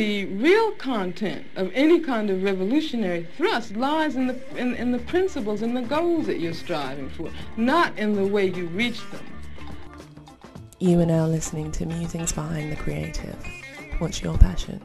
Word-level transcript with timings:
The 0.00 0.24
real 0.24 0.72
content 0.76 1.44
of 1.56 1.70
any 1.74 2.00
kind 2.00 2.30
of 2.30 2.42
revolutionary 2.42 3.28
thrust 3.36 3.76
lies 3.76 4.16
in 4.16 4.28
the, 4.28 4.40
in, 4.56 4.74
in 4.76 4.92
the 4.92 4.98
principles 5.00 5.60
and 5.60 5.76
the 5.76 5.82
goals 5.82 6.24
that 6.24 6.40
you're 6.40 6.54
striving 6.54 7.10
for, 7.10 7.30
not 7.58 7.98
in 7.98 8.14
the 8.14 8.26
way 8.26 8.46
you 8.46 8.64
reach 8.68 8.98
them. 9.10 9.22
You 10.78 11.00
are 11.00 11.04
now 11.04 11.26
listening 11.26 11.70
to 11.72 11.84
Musings 11.84 12.32
Behind 12.32 12.72
the 12.72 12.76
Creative. 12.76 13.36
What's 13.98 14.22
your 14.22 14.38
passion? 14.38 14.80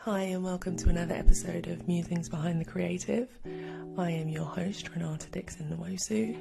Hi, 0.00 0.20
and 0.20 0.44
welcome 0.44 0.76
to 0.76 0.90
another 0.90 1.14
episode 1.14 1.68
of 1.68 1.88
Musings 1.88 2.28
Behind 2.28 2.60
the 2.60 2.66
Creative. 2.66 3.30
I 3.96 4.10
am 4.10 4.28
your 4.28 4.44
host, 4.44 4.90
Renata 4.90 5.30
Dixon 5.30 5.74
Nwosu, 5.74 6.36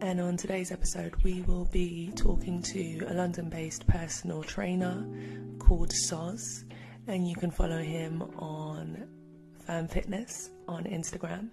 and 0.00 0.20
on 0.20 0.36
today's 0.36 0.72
episode, 0.72 1.14
we 1.22 1.42
will 1.42 1.66
be 1.66 2.10
talking 2.16 2.62
to 2.62 3.04
a 3.08 3.14
London 3.14 3.48
based 3.48 3.86
personal 3.86 4.42
trainer 4.42 5.06
called 5.58 5.92
Sos, 5.92 6.64
and 7.06 7.28
you 7.28 7.34
can 7.36 7.50
follow 7.50 7.78
him 7.78 8.22
on 8.38 9.06
Firm 9.66 9.88
Fitness 9.88 10.50
on 10.66 10.84
Instagram. 10.84 11.48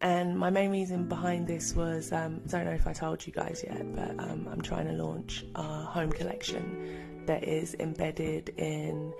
And 0.00 0.38
my 0.38 0.50
main 0.50 0.70
reason 0.70 1.08
behind 1.08 1.46
this 1.46 1.74
was 1.74 2.12
um, 2.12 2.42
I 2.48 2.50
don't 2.50 2.64
know 2.66 2.72
if 2.72 2.86
I 2.86 2.92
told 2.92 3.26
you 3.26 3.32
guys 3.32 3.64
yet, 3.66 3.94
but 3.94 4.10
um, 4.18 4.48
I'm 4.50 4.60
trying 4.60 4.86
to 4.86 4.92
launch 4.92 5.44
a 5.54 5.62
home 5.62 6.10
collection 6.10 7.24
that 7.26 7.44
is 7.44 7.74
embedded 7.78 8.50
in 8.56 9.12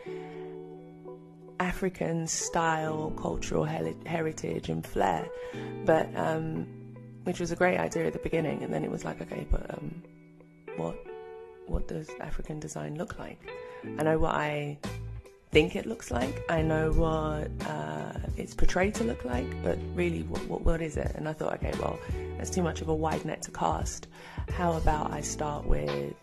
African 1.61 2.27
style, 2.27 3.13
cultural 3.17 3.65
heritage, 3.65 4.69
and 4.69 4.87
flair. 4.87 5.29
But 5.85 6.15
um, 6.15 6.67
which 7.27 7.41
was 7.41 7.51
a 7.51 7.57
great 7.57 7.77
idea 7.79 8.07
at 8.07 8.13
the 8.13 8.21
beginning, 8.21 8.63
and 8.63 8.73
then 8.73 8.85
it 8.85 8.91
was 8.91 9.05
like, 9.05 9.21
okay, 9.21 9.45
but 9.51 9.69
um, 9.75 10.03
what 10.77 10.97
what 11.67 11.89
does 11.89 12.09
African 12.21 12.61
design 12.61 12.97
look 12.97 13.19
like? 13.19 13.41
I 13.99 14.05
know 14.05 14.17
what 14.17 14.37
I 14.37 14.79
think 15.51 15.75
it 15.75 15.87
looks 15.87 16.13
like. 16.13 16.45
I 16.49 16.63
know 16.63 16.93
what 16.93 17.51
uh, 17.69 18.13
it's 18.37 18.55
portrayed 18.55 18.95
to 18.95 19.05
look 19.05 19.25
like, 19.25 19.51
but 19.65 19.77
really, 19.95 20.23
what, 20.23 20.47
what, 20.47 20.61
what 20.63 20.81
is 20.81 20.97
it? 20.97 21.11
And 21.17 21.29
I 21.29 21.33
thought, 21.33 21.55
okay, 21.55 21.73
well, 21.81 21.99
that's 22.39 22.51
too 22.51 22.63
much 22.63 22.81
of 22.81 22.89
a 22.89 22.95
wide 22.95 23.25
net 23.25 23.43
to 23.43 23.51
cast. 23.51 24.07
How 24.51 24.75
about 24.75 25.11
I 25.11 25.21
start 25.21 25.67
with 25.67 26.15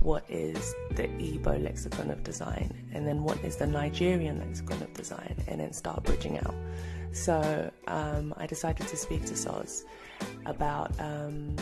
what 0.00 0.24
is 0.30 0.74
the 0.92 1.04
Igbo 1.04 1.62
lexicon 1.62 2.10
of 2.10 2.24
design, 2.24 2.72
and 2.94 3.06
then 3.06 3.22
what 3.22 3.44
is 3.44 3.56
the 3.56 3.66
Nigerian 3.66 4.38
lexicon 4.38 4.82
of 4.82 4.94
design, 4.94 5.36
and 5.48 5.60
then 5.60 5.74
start 5.74 6.02
bridging 6.02 6.38
out. 6.38 6.54
So 7.16 7.70
um, 7.86 8.34
I 8.36 8.46
decided 8.46 8.86
to 8.88 8.96
speak 8.96 9.24
to 9.26 9.36
Sos 9.36 9.84
about 10.44 10.92
um, 11.00 11.56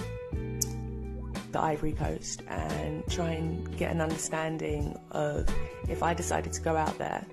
the 1.52 1.60
Ivory 1.60 1.92
Coast 1.92 2.42
and 2.48 3.04
try 3.08 3.30
and 3.30 3.76
get 3.78 3.92
an 3.92 4.00
understanding 4.00 4.98
of 5.12 5.48
if 5.88 6.02
I 6.02 6.12
decided 6.12 6.52
to 6.54 6.60
go 6.60 6.76
out 6.76 6.98
there, 6.98 7.24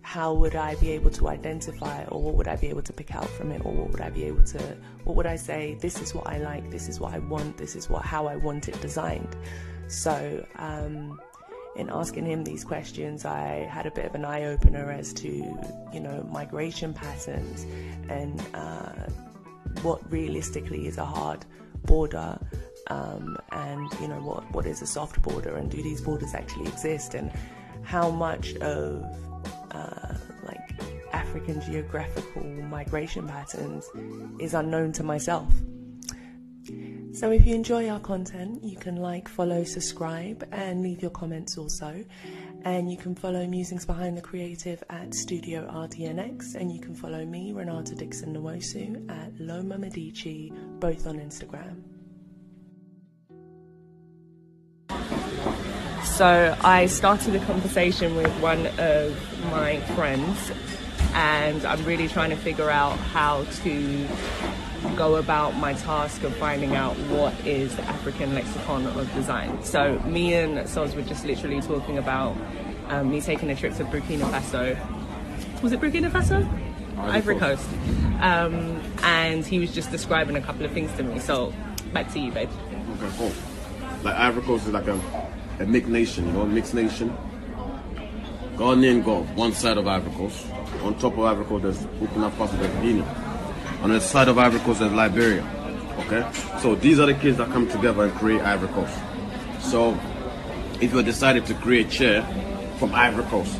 how 0.00 0.32
would 0.32 0.56
I 0.56 0.74
be 0.76 0.90
able 0.92 1.10
to 1.10 1.28
identify 1.28 2.04
or 2.06 2.22
what 2.22 2.34
would 2.36 2.48
I 2.48 2.56
be 2.56 2.68
able 2.68 2.82
to 2.82 2.92
pick 2.94 3.14
out 3.14 3.28
from 3.28 3.52
it 3.52 3.60
or 3.64 3.72
what 3.72 3.90
would 3.90 4.00
I 4.00 4.08
be 4.08 4.24
able 4.24 4.44
to 4.44 4.58
what 5.04 5.14
would 5.16 5.26
I 5.26 5.36
say 5.36 5.76
this 5.80 6.00
is 6.00 6.14
what 6.14 6.26
I 6.28 6.38
like 6.38 6.70
this 6.70 6.88
is 6.88 6.98
what 6.98 7.12
I 7.12 7.18
want 7.18 7.58
this 7.58 7.76
is 7.76 7.90
what 7.90 8.02
how 8.02 8.26
I 8.26 8.36
want 8.36 8.68
it 8.68 8.80
designed. 8.80 9.36
So 9.88 10.46
um, 10.56 11.20
in 11.76 11.90
asking 11.90 12.26
him 12.26 12.44
these 12.44 12.64
questions 12.64 13.24
I 13.24 13.68
had 13.70 13.86
a 13.86 13.90
bit 13.90 14.06
of 14.06 14.14
an 14.14 14.24
eye 14.24 14.44
opener 14.44 14.90
as 14.90 15.12
to 15.14 15.28
you 15.92 16.00
know 16.00 16.26
migration 16.30 16.92
patterns 16.94 17.66
and 18.08 18.42
uh, 18.54 18.92
what 19.82 20.10
realistically 20.10 20.86
is 20.86 20.98
a 20.98 21.04
hard 21.04 21.44
border 21.84 22.38
um, 22.88 23.36
and 23.52 23.92
you 24.00 24.08
know 24.08 24.20
what 24.20 24.50
what 24.52 24.66
is 24.66 24.82
a 24.82 24.86
soft 24.86 25.20
border 25.22 25.56
and 25.56 25.70
do 25.70 25.82
these 25.82 26.00
borders 26.00 26.34
actually 26.34 26.66
exist 26.66 27.14
and 27.14 27.30
how 27.82 28.10
much 28.10 28.54
of 28.56 29.04
uh, 29.70 30.14
like 30.44 30.70
African 31.12 31.60
geographical 31.60 32.42
migration 32.42 33.28
patterns 33.28 33.88
is 34.40 34.54
unknown 34.54 34.92
to 34.92 35.02
myself. 35.02 35.52
So 37.16 37.30
if 37.30 37.46
you 37.46 37.54
enjoy 37.54 37.88
our 37.88 37.98
content, 37.98 38.62
you 38.62 38.76
can 38.76 38.96
like, 38.96 39.26
follow, 39.26 39.64
subscribe, 39.64 40.46
and 40.52 40.82
leave 40.82 41.00
your 41.00 41.10
comments 41.10 41.56
also. 41.56 42.04
And 42.66 42.90
you 42.90 42.98
can 42.98 43.14
follow 43.14 43.46
Musings 43.46 43.86
Behind 43.86 44.18
the 44.18 44.20
Creative 44.20 44.84
at 44.90 45.14
Studio 45.14 45.66
RDNX, 45.66 46.56
and 46.56 46.70
you 46.70 46.78
can 46.78 46.94
follow 46.94 47.24
me, 47.24 47.54
Renata 47.54 47.94
Dixon 47.94 48.34
Nwosu, 48.34 49.10
at 49.10 49.32
Loma 49.40 49.78
Medici, 49.78 50.52
both 50.78 51.06
on 51.06 51.18
Instagram. 51.18 51.84
So 56.04 56.54
I 56.62 56.84
started 56.84 57.34
a 57.34 57.44
conversation 57.46 58.14
with 58.14 58.32
one 58.42 58.66
of 58.78 59.16
my 59.50 59.80
friends, 59.94 60.52
and 61.14 61.64
I'm 61.64 61.82
really 61.86 62.08
trying 62.08 62.28
to 62.28 62.36
figure 62.36 62.68
out 62.68 62.98
how 62.98 63.44
to 63.62 64.06
go 64.94 65.16
about 65.16 65.56
my 65.56 65.72
task 65.74 66.22
of 66.22 66.34
finding 66.36 66.76
out 66.76 66.94
what 67.08 67.34
is 67.46 67.74
the 67.76 67.82
African 67.82 68.34
lexicon 68.34 68.86
of 68.86 69.12
design. 69.14 69.62
So 69.64 69.98
me 70.00 70.34
and 70.34 70.68
Sos 70.68 70.94
were 70.94 71.02
just 71.02 71.24
literally 71.24 71.60
talking 71.60 71.98
about 71.98 72.36
um, 72.88 73.10
me 73.10 73.20
taking 73.20 73.50
a 73.50 73.56
trip 73.56 73.74
to 73.76 73.84
Burkina 73.84 74.30
Faso. 74.30 74.76
Was 75.62 75.72
it 75.72 75.80
Burkina 75.80 76.10
Faso? 76.10 76.46
Ivory 76.98 77.36
Coast. 77.36 77.68
Um, 78.20 78.80
and 79.02 79.44
he 79.44 79.58
was 79.58 79.74
just 79.74 79.90
describing 79.90 80.36
a 80.36 80.40
couple 80.40 80.64
of 80.64 80.72
things 80.72 80.92
to 80.96 81.02
me. 81.02 81.18
So 81.18 81.52
back 81.92 82.12
to 82.12 82.18
you, 82.18 82.32
babe. 82.32 82.48
Okay, 83.02 83.16
cool. 83.18 83.32
Like 84.02 84.14
Ivory 84.16 84.42
Coast 84.42 84.66
is 84.66 84.72
like 84.72 84.86
a, 84.86 85.00
a 85.60 85.66
mixed 85.66 85.90
nation, 85.90 86.26
you 86.26 86.32
know, 86.32 86.46
mixed 86.46 86.74
nation. 86.74 87.16
Ghanaian 88.56 89.04
got 89.04 89.24
one 89.34 89.52
side 89.52 89.76
of 89.76 89.86
Ivory 89.86 90.12
Coast. 90.14 90.46
On 90.82 90.94
top 90.98 91.12
of 91.14 91.20
Ivory 91.20 91.44
Coast, 91.44 91.62
there's 91.64 91.78
Burkina 92.00 92.30
Faso, 92.32 92.58
there's 92.58 92.82
Guinea. 92.82 93.04
On 93.82 93.90
the 93.90 94.00
side 94.00 94.28
of 94.28 94.38
Ivory 94.38 94.60
Coast, 94.60 94.80
there's 94.80 94.92
Liberia. 94.92 95.44
Okay, 96.00 96.28
so 96.60 96.74
these 96.74 96.98
are 96.98 97.06
the 97.06 97.14
kids 97.14 97.38
that 97.38 97.50
come 97.50 97.68
together 97.68 98.04
and 98.04 98.12
create 98.14 98.40
Ivory 98.42 98.68
Coast. 98.68 98.96
So 99.60 99.98
if 100.80 100.92
you 100.92 101.02
decided 101.02 101.46
to 101.46 101.54
create 101.54 101.86
a 101.86 101.90
chair 101.90 102.22
from 102.78 102.94
Ivory 102.94 103.24
Coast, 103.24 103.58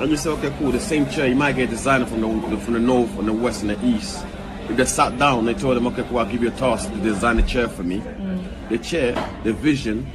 and 0.00 0.10
you 0.10 0.16
say, 0.16 0.30
okay, 0.30 0.54
cool, 0.58 0.72
the 0.72 0.80
same 0.80 1.08
chair, 1.10 1.26
you 1.26 1.34
might 1.34 1.56
get 1.56 1.68
a 1.68 1.72
designer 1.72 2.06
from 2.06 2.20
the 2.20 2.56
from 2.58 2.74
the 2.74 2.80
north, 2.80 3.14
from 3.14 3.26
the 3.26 3.32
west, 3.32 3.62
and 3.62 3.70
the 3.70 3.86
east. 3.86 4.24
If 4.68 4.76
they 4.76 4.84
sat 4.84 5.18
down, 5.18 5.44
they 5.44 5.54
told 5.54 5.76
them, 5.76 5.86
okay, 5.88 6.04
cool, 6.08 6.18
I'll 6.18 6.26
give 6.30 6.42
you 6.42 6.48
a 6.48 6.52
task 6.52 6.90
to 6.90 6.96
design 7.00 7.38
a 7.38 7.42
chair 7.42 7.68
for 7.68 7.82
me. 7.82 7.98
Mm. 7.98 8.68
The 8.68 8.78
chair, 8.78 9.40
the 9.42 9.52
vision, 9.52 10.06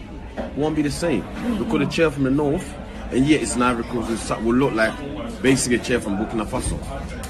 won't 0.55 0.75
be 0.75 0.81
the 0.81 0.91
same 0.91 1.21
mm. 1.23 1.59
because 1.59 1.79
the 1.79 1.94
chair 1.94 2.09
from 2.09 2.23
the 2.23 2.31
north, 2.31 2.73
and 3.11 3.25
yet 3.27 3.41
it's 3.41 3.55
an 3.55 3.61
Ivory 3.61 3.83
Coast, 3.85 4.31
it 4.31 4.41
will 4.41 4.55
look 4.55 4.73
like 4.73 4.94
basically 5.41 5.77
a 5.77 5.83
chair 5.83 5.99
from 5.99 6.17
Burkina 6.17 6.45
Faso. 6.45 6.79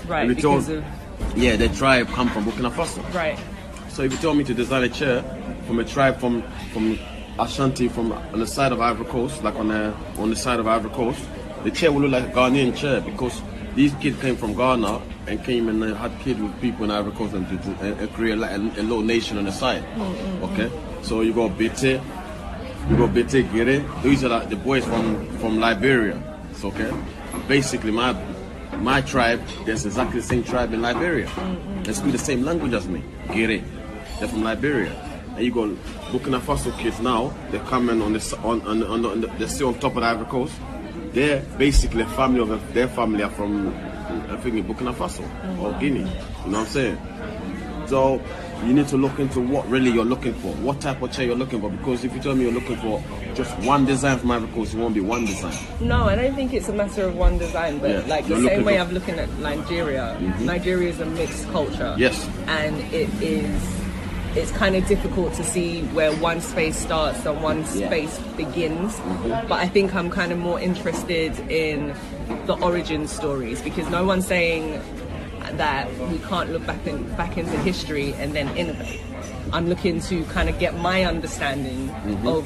Right. 0.08 0.28
Because 0.28 0.68
told, 0.68 0.78
of 0.78 0.86
yeah, 1.36 1.56
the 1.56 1.70
tribe 1.70 2.08
come 2.10 2.30
from 2.30 2.46
Burkina 2.46 2.72
Faso. 2.72 3.02
Right. 3.14 3.38
So 3.90 4.04
if 4.04 4.12
you 4.12 4.18
tell 4.18 4.34
me 4.34 4.44
to 4.44 4.54
design 4.54 4.84
a 4.84 4.90
chair 4.90 5.24
from 5.68 5.80
a 5.80 5.86
tribe 5.86 6.20
from 6.20 6.42
from 6.74 7.00
Ashanti 7.40 7.88
from 7.88 8.12
on 8.12 8.40
the 8.40 8.48
side 8.48 8.72
of 8.72 8.82
Ivory 8.82 9.06
Coast, 9.06 9.44
like 9.44 9.56
on 9.56 9.70
the 9.70 9.94
on 10.18 10.30
the 10.30 10.36
side 10.36 10.60
of 10.60 10.68
Ivory 10.68 10.92
Coast, 10.92 11.22
the 11.64 11.72
chair 11.72 11.92
will 11.92 12.02
look 12.02 12.12
like 12.12 12.32
a 12.32 12.36
Ghanaian 12.36 12.76
chair 12.76 13.02
because 13.02 13.42
these 13.76 13.94
kids 13.96 14.20
came 14.22 14.38
from 14.38 14.54
Ghana 14.54 15.02
and 15.28 15.44
came 15.44 15.68
and 15.68 15.84
uh, 15.84 15.96
had 15.96 16.18
kids 16.22 16.40
with 16.40 16.60
people 16.62 16.86
in 16.86 16.92
Ivory 16.92 17.12
Coast 17.14 17.34
and, 17.34 17.48
and, 17.48 18.00
and 18.00 18.14
create 18.14 18.38
like 18.38 18.52
a, 18.52 18.56
a, 18.56 18.84
little 18.84 19.02
nation 19.02 19.38
on 19.38 19.46
the 19.46 19.52
side. 19.52 19.84
Mm-hmm. 19.84 20.44
Okay, 20.46 20.72
so 21.02 21.22
you 21.22 21.34
got 21.34 21.58
Bete, 21.58 22.02
you 22.90 22.98
got 22.98 23.14
Bete 23.14 23.52
Gere. 23.52 23.84
These 24.04 24.24
are 24.24 24.30
like 24.30 24.50
the 24.50 24.56
boys 24.56 24.86
from 24.86 25.28
from 25.40 25.60
Liberia. 25.60 26.22
So, 26.54 26.70
okay, 26.70 26.92
basically 27.48 27.92
my 27.92 28.14
my 28.78 29.02
tribe, 29.02 29.42
there's 29.66 29.86
exactly 29.86 30.20
the 30.20 30.26
same 30.26 30.44
tribe 30.44 30.74
in 30.74 30.82
Liberia. 30.82 31.28
Mm-hmm. 31.28 31.84
They 31.84 31.94
speak 31.94 32.12
the 32.12 32.18
same 32.18 32.44
language 32.44 32.74
as 32.74 32.88
me, 32.88 33.04
Gere. 33.34 33.64
They're 34.20 34.28
from 34.28 34.44
Liberia. 34.44 34.92
And 35.36 35.44
you 35.44 35.52
go 35.52 35.76
Burkina 36.12 36.40
Faso 36.40 36.78
kids 36.78 37.00
now, 37.00 37.34
they're 37.52 37.64
coming 37.66 38.02
on 38.02 38.14
the 38.14 38.40
on, 38.44 38.62
on, 38.62 38.84
on, 38.84 39.02
the, 39.02 39.10
on 39.10 39.22
the, 39.22 39.28
they're 39.38 39.48
still 39.48 39.70
on 39.70 39.80
top 39.80 39.96
of 39.96 40.02
the 40.02 40.08
Ivory 40.08 40.26
Coast. 40.28 40.54
They're 41.12 41.42
basically 41.58 42.02
a 42.02 42.08
family 42.08 42.42
of 42.42 42.52
a, 42.52 42.74
their 42.74 42.88
family 42.88 43.24
are 43.24 43.30
from 43.30 43.74
I 44.30 44.38
think 44.38 44.66
Burkina 44.66 44.94
Faso 44.94 45.22
mm-hmm. 45.22 45.62
or 45.62 45.74
Guinea. 45.80 46.00
You 46.00 46.06
know 46.06 46.12
what 46.46 46.56
I'm 46.60 46.66
saying? 46.68 46.98
So 47.88 48.22
you 48.64 48.74
need 48.74 48.88
to 48.88 48.98
look 48.98 49.20
into 49.20 49.40
what 49.42 49.68
really 49.70 49.92
you're 49.92 50.06
looking 50.06 50.34
for, 50.36 50.54
what 50.56 50.80
type 50.82 51.02
of 51.02 51.12
chair 51.12 51.26
you're 51.26 51.36
looking 51.36 51.62
for. 51.62 51.70
Because 51.70 52.04
if 52.04 52.14
you 52.14 52.22
tell 52.22 52.36
me 52.36 52.44
you're 52.44 52.54
looking 52.54 52.78
for 52.78 53.04
just 53.34 53.58
one 53.60 53.86
design 53.86 54.18
for 54.20 54.28
my 54.28 54.40
Coast, 54.54 54.74
it 54.74 54.78
won't 54.78 54.94
be 54.94 55.02
one 55.02 55.26
design. 55.26 55.56
No, 55.80 56.04
I 56.04 56.16
don't 56.16 56.36
think 56.36 56.54
it's 56.54 56.70
a 56.70 56.74
matter 56.74 57.06
of 57.06 57.16
one 57.16 57.38
design, 57.38 57.80
but 57.80 57.90
yeah, 57.90 58.04
like 58.08 58.28
the 58.28 58.42
same 58.42 58.64
way 58.64 58.80
I'm 58.80 58.92
looking 58.92 59.20
at 59.20 59.30
Nigeria. 59.40 60.18
Mm-hmm. 60.20 60.46
Nigeria 60.46 60.90
is 60.90 61.00
a 61.00 61.06
mixed 61.06 61.48
culture. 61.50 61.96
Yes. 61.98 62.28
And 62.48 62.78
it 62.94 63.10
is 63.22 63.76
it's 64.36 64.52
kind 64.52 64.76
of 64.76 64.86
difficult 64.88 65.34
to 65.34 65.44
see 65.44 65.84
where 65.94 66.14
one 66.18 66.42
space 66.42 66.76
starts 66.76 67.26
and 67.26 67.42
one 67.42 67.64
space 67.66 68.20
begins. 68.36 68.94
Mm-hmm. 68.94 69.48
But 69.48 69.60
I 69.60 69.68
think 69.68 69.96
I'm 69.96 70.10
kind 70.10 70.32
of 70.32 70.38
more 70.38 70.60
interested 70.60 71.40
in 71.50 71.96
the 72.46 72.56
origin 72.62 73.08
stories 73.08 73.62
because 73.62 73.90
no 73.90 74.04
one's 74.04 74.28
saying 74.28 74.82
that 75.58 75.92
we 76.10 76.18
can't 76.20 76.52
look 76.52 76.66
back 76.66 76.86
in, 76.88 77.04
back 77.16 77.38
into 77.38 77.58
history 77.60 78.14
and 78.16 78.34
then 78.34 78.56
innovate. 78.58 79.02
I'm 79.54 79.70
looking 79.70 80.02
to 80.02 80.24
kind 80.26 80.50
of 80.50 80.58
get 80.60 80.76
my 80.80 81.04
understanding 81.06 81.90
Mm-hmm. 82.06 82.28
of 82.28 82.46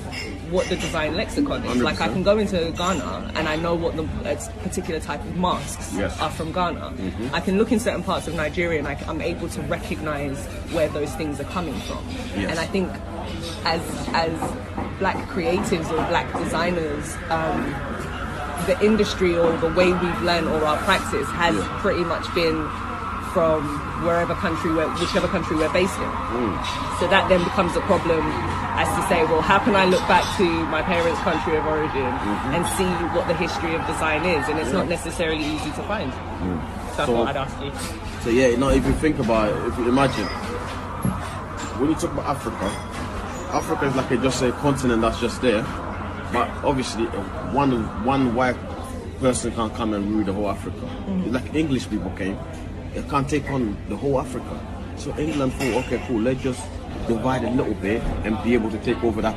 what 0.54 0.66
the 0.68 0.76
design 0.78 1.16
lexicon 1.16 1.64
is. 1.66 1.78
Like 1.82 2.00
I 2.02 2.08
can 2.08 2.24
go 2.24 2.38
into 2.38 2.72
Ghana 2.78 3.32
and 3.36 3.48
I 3.48 3.56
know 3.58 3.76
what 3.76 3.96
the 3.98 4.04
particular 4.64 5.00
type 5.00 5.20
of 5.22 5.36
masks 5.38 5.94
Yes. 5.96 6.14
Mm-hmm. 6.14 6.24
are 6.24 6.30
from 6.32 6.52
Ghana. 6.54 6.94
I 7.34 7.40
can 7.42 7.58
look 7.58 7.72
in 7.72 7.80
certain 7.80 8.04
parts 8.04 8.28
of 8.28 8.36
Nigeria 8.36 8.80
and 8.80 8.88
I, 8.88 8.94
am 9.08 9.22
able 9.22 9.50
to 9.50 9.62
recognize 9.64 10.38
where 10.72 10.88
those 10.90 11.14
things 11.16 11.40
are 11.42 11.46
coming 11.46 11.74
from. 11.82 12.04
Yes. 12.36 12.52
And 12.52 12.60
I 12.60 12.66
think 12.66 12.90
as 13.66 13.82
as 14.14 14.32
black 15.00 15.18
creatives 15.30 15.90
or 15.92 15.98
black 16.08 16.32
designers, 16.42 17.16
um, 17.30 17.62
the 18.66 18.78
industry 18.84 19.38
or 19.38 19.52
the 19.58 19.70
way 19.74 19.92
we've 19.92 20.22
learned 20.22 20.48
or 20.48 20.64
our 20.66 20.78
practice 20.80 21.28
has 21.32 21.56
Yeah. 21.56 21.80
pretty 21.82 22.04
much 22.06 22.34
been 22.34 22.58
from 23.34 23.64
wherever 24.06 24.34
country, 24.36 24.74
we're, 24.74 24.90
whichever 25.00 25.28
country 25.28 25.56
we're 25.56 25.72
based 25.72 25.98
in. 25.98 26.12
Mm. 26.34 27.00
So 27.00 27.08
that 27.08 27.28
then 27.30 27.44
becomes 27.44 27.76
a 27.76 27.82
problem 27.82 28.22
as 28.80 28.88
to 28.96 29.02
say, 29.08 29.24
well, 29.26 29.42
how 29.42 29.60
can 29.60 29.76
I 29.76 29.86
look 29.86 30.02
back 30.08 30.24
to 30.38 30.46
my 30.68 30.82
parents' 30.82 31.20
country 31.22 31.58
of 31.58 31.66
origin 31.66 32.10
mm-hmm. 32.10 32.56
and 32.56 32.66
see 32.78 32.90
what 33.16 33.28
the 33.28 33.36
history 33.36 33.76
of 33.76 33.86
design 33.88 34.26
is? 34.26 34.48
And 34.48 34.60
it's 34.60 34.72
not 34.72 34.88
necessarily 34.88 35.44
easy 35.44 35.72
to 35.72 35.84
find. 35.84 36.12
Mm. 36.12 36.96
So 36.96 37.04
I 37.04 37.06
thought 37.06 37.28
I'd 37.28 37.38
ask 37.38 37.56
you. 37.62 37.72
So 38.22 38.30
yeah, 38.30 38.56
no, 38.56 38.70
if 38.70 38.86
you 38.86 38.94
think 38.94 39.20
about 39.20 39.50
it, 39.50 39.68
if 39.68 39.78
you 39.78 39.88
imagine, 39.88 40.26
when 41.80 41.90
you 41.90 41.96
talk 41.96 42.12
about 42.12 42.26
Africa, 42.26 42.66
Africa 43.52 43.86
is 43.86 43.96
like 43.96 44.12
a, 44.12 44.18
just 44.18 44.42
a 44.42 44.52
continent 44.54 45.02
that's 45.02 45.20
just 45.20 45.42
there. 45.42 45.64
But 46.32 46.50
obviously, 46.64 47.08
uh, 47.08 47.24
one 47.52 47.72
one 48.06 48.36
white 48.36 48.58
person 49.20 49.52
can't 49.54 49.74
come 49.74 49.94
and 49.94 50.06
rule 50.12 50.24
the 50.24 50.34
whole 50.34 50.50
Africa. 50.50 50.78
Mm-hmm. 50.78 51.24
It's 51.24 51.34
Like 51.34 51.56
English 51.56 51.90
people 51.90 52.12
came, 52.12 52.38
they 52.94 53.02
can't 53.04 53.30
take 53.30 53.50
on 53.50 53.78
the 53.88 53.96
whole 53.96 54.20
Africa. 54.20 54.60
So 54.98 55.16
England 55.18 55.54
thought, 55.54 55.86
okay, 55.86 56.04
cool, 56.08 56.22
let's 56.22 56.42
just 56.42 56.62
divide 57.08 57.44
a 57.44 57.50
little 57.52 57.74
bit 57.76 58.02
and 58.24 58.42
be 58.44 58.54
able 58.54 58.70
to 58.70 58.78
take 58.80 59.04
over 59.04 59.22
that 59.22 59.36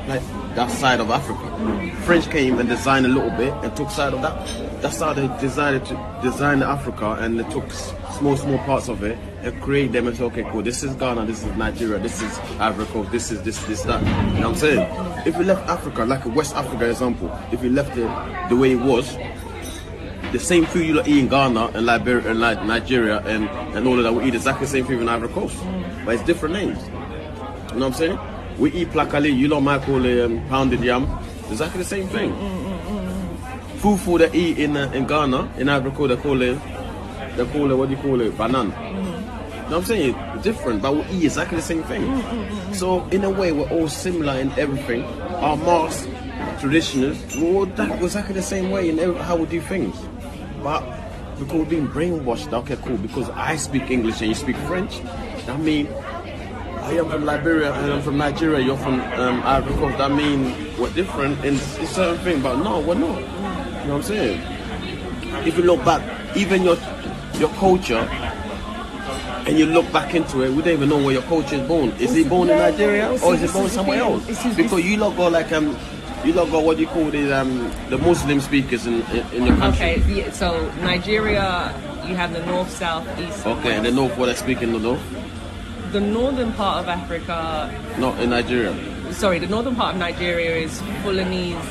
that 0.55 0.69
side 0.69 0.99
of 0.99 1.09
Africa. 1.09 1.95
French 2.03 2.29
came 2.29 2.59
and 2.59 2.69
designed 2.69 3.05
a 3.05 3.09
little 3.09 3.31
bit 3.31 3.53
and 3.63 3.75
took 3.75 3.89
side 3.89 4.13
of 4.13 4.21
that. 4.21 4.81
That's 4.81 4.99
how 4.99 5.13
they 5.13 5.27
decided 5.39 5.85
to 5.85 6.19
design 6.21 6.61
Africa 6.61 7.13
and 7.19 7.39
they 7.39 7.49
took 7.49 7.71
small, 7.71 8.37
small 8.37 8.59
parts 8.59 8.89
of 8.89 9.03
it 9.03 9.17
and 9.41 9.59
create 9.61 9.91
them 9.91 10.07
and 10.07 10.19
okay, 10.19 10.43
cool, 10.51 10.61
this 10.61 10.83
is 10.83 10.93
Ghana, 10.95 11.25
this 11.25 11.43
is 11.43 11.55
Nigeria, 11.57 11.99
this 11.99 12.21
is 12.21 12.37
Coast, 12.91 13.11
this 13.11 13.31
is 13.31 13.41
this, 13.41 13.63
this, 13.65 13.81
that. 13.83 14.01
You 14.01 14.41
know 14.41 14.49
what 14.49 14.49
I'm 14.49 14.55
saying? 14.55 15.27
If 15.27 15.37
we 15.37 15.45
left 15.45 15.67
Africa, 15.67 16.05
like 16.05 16.25
a 16.25 16.29
West 16.29 16.55
Africa 16.55 16.89
example, 16.89 17.31
if 17.51 17.61
we 17.61 17.69
left 17.69 17.97
it 17.97 18.49
the 18.49 18.55
way 18.55 18.73
it 18.73 18.79
was, 18.79 19.17
the 20.33 20.39
same 20.39 20.65
food 20.65 20.85
you 20.85 20.99
eat 21.01 21.19
in 21.19 21.27
Ghana 21.29 21.67
and 21.75 21.85
Liberia 21.85 22.31
and 22.31 22.39
Ni- 22.39 22.67
Nigeria 22.67 23.19
and, 23.19 23.47
and 23.75 23.87
all 23.87 23.97
of 23.97 24.03
that, 24.03 24.13
we 24.13 24.25
eat 24.25 24.35
exactly 24.35 24.65
the 24.65 24.71
same 24.71 24.85
food 24.85 24.99
in 24.99 25.07
Ivory 25.07 25.29
Coast. 25.29 25.55
But 26.03 26.15
it's 26.15 26.23
different 26.23 26.55
names. 26.55 26.79
You 26.85 27.79
know 27.79 27.87
what 27.87 27.93
I'm 27.93 27.93
saying? 27.93 28.19
We 28.57 28.71
eat 28.73 28.89
placali, 28.89 29.35
you 29.35 29.47
lot 29.47 29.61
might 29.61 29.83
call 29.83 30.03
it 30.03 30.25
um, 30.25 30.45
pounded 30.49 30.83
yam. 30.83 31.07
Exactly 31.49 31.79
the 31.83 31.87
same 31.87 32.07
thing. 32.07 32.33
Fufu 33.77 34.17
they 34.17 34.31
eat 34.37 34.57
in 34.57 34.75
uh, 34.75 34.91
in 34.93 35.05
Ghana, 35.05 35.53
in 35.57 35.69
Ivory 35.69 35.91
Coast, 35.91 36.09
they 36.15 36.21
call 36.21 36.41
it, 36.41 36.57
they 37.35 37.45
call 37.45 37.69
it, 37.71 37.75
what 37.75 37.89
do 37.89 37.95
you 37.95 38.01
call 38.01 38.19
it, 38.21 38.35
banan. 38.37 38.67
You 38.67 38.73
know 38.73 39.63
what 39.63 39.73
I'm 39.77 39.85
saying? 39.85 40.15
Different, 40.41 40.81
but 40.81 40.95
we 40.95 41.01
eat 41.17 41.23
exactly 41.25 41.57
the 41.57 41.63
same 41.63 41.83
thing. 41.83 42.03
So 42.73 43.05
in 43.09 43.23
a 43.23 43.29
way, 43.29 43.51
we're 43.51 43.69
all 43.69 43.87
similar 43.87 44.33
in 44.39 44.51
everything. 44.51 45.03
Our 45.03 45.57
masks, 45.57 46.05
traditionals, 46.61 47.17
we're 47.41 47.55
all 47.59 47.65
that, 47.65 48.01
exactly 48.01 48.33
the 48.35 48.41
same 48.41 48.71
way 48.71 48.89
in 48.89 48.97
how 49.15 49.35
we 49.35 49.45
do 49.45 49.61
things. 49.61 49.95
But 50.63 50.81
because 51.37 51.53
we're 51.53 51.65
being 51.65 51.87
brainwashed, 51.87 52.53
okay, 52.53 52.77
cool. 52.77 52.97
Because 52.97 53.29
I 53.31 53.57
speak 53.57 53.91
English 53.91 54.21
and 54.21 54.29
you 54.29 54.35
speak 54.35 54.55
French, 54.57 55.01
that 55.45 55.59
mean 55.59 55.87
I 55.87 56.93
am 56.93 57.09
from 57.09 57.25
Liberia 57.25 57.73
and 57.73 57.93
I'm 57.93 58.01
from 58.01 58.17
Nigeria. 58.17 58.63
You're 58.65 58.77
from 58.77 59.01
um, 59.01 59.43
Ivory 59.43 59.73
Coast. 59.75 59.97
That 59.97 60.11
mean 60.11 60.55
we're 60.79 60.91
different 60.93 61.37
in, 61.39 61.55
in 61.55 61.87
certain 61.87 62.17
things, 62.23 62.41
but 62.41 62.57
no, 62.57 62.79
we're 62.79 62.95
not. 62.95 63.19
You 63.19 63.25
know 63.25 63.81
what 63.87 63.89
I'm 63.95 64.03
saying? 64.03 64.41
If 65.45 65.57
you 65.57 65.63
look 65.63 65.83
back, 65.83 66.01
even 66.37 66.63
your 66.63 66.77
your 67.35 67.49
culture, 67.55 68.07
and 69.47 69.57
you 69.59 69.65
look 69.65 69.91
back 69.91 70.13
into 70.15 70.43
it, 70.43 70.51
we 70.51 70.61
don't 70.61 70.73
even 70.73 70.89
know 70.89 70.97
where 71.03 71.13
your 71.13 71.21
culture 71.23 71.55
is 71.55 71.67
born. 71.67 71.89
Is 71.99 72.15
it 72.15 72.29
born 72.29 72.49
in 72.49 72.57
Nigeria 72.57 73.09
or 73.21 73.35
is 73.35 73.43
it 73.43 73.51
born 73.51 73.69
somewhere 73.69 73.99
else? 73.99 74.25
Because 74.55 74.83
you 74.83 74.97
lot 74.97 75.17
got 75.17 75.31
like 75.33 75.51
um, 75.51 75.77
you 76.25 76.33
lot 76.33 76.49
got 76.51 76.63
what 76.63 76.77
do 76.77 76.81
you 76.83 76.87
call 76.89 77.09
the 77.11 77.31
um, 77.33 77.71
the 77.89 77.97
Muslim 77.97 78.39
speakers 78.39 78.85
in 78.87 79.01
in, 79.11 79.25
in 79.33 79.45
your 79.47 79.57
country. 79.57 79.95
Okay, 80.01 80.13
yeah, 80.13 80.31
so 80.31 80.69
Nigeria, 80.81 81.73
you 82.07 82.15
have 82.15 82.31
the 82.33 82.45
north, 82.45 82.69
south, 82.71 83.05
east. 83.19 83.45
Okay, 83.45 83.75
and 83.75 83.85
the 83.85 83.91
north 83.91 84.17
what 84.17 84.27
they 84.27 84.35
speak 84.35 84.61
in 84.61 84.71
the 84.73 84.79
north, 84.79 85.01
The 85.91 85.99
northern 86.01 86.51
part 86.53 86.83
of 86.83 86.89
Africa, 86.89 87.69
not 87.99 88.19
in 88.19 88.29
Nigeria. 88.31 88.73
sorry, 89.11 89.39
the 89.39 89.47
northern 89.47 89.75
part 89.75 89.93
of 89.93 89.99
Nigeria 89.99 90.55
is 90.65 90.81
Fulanese, 91.03 91.61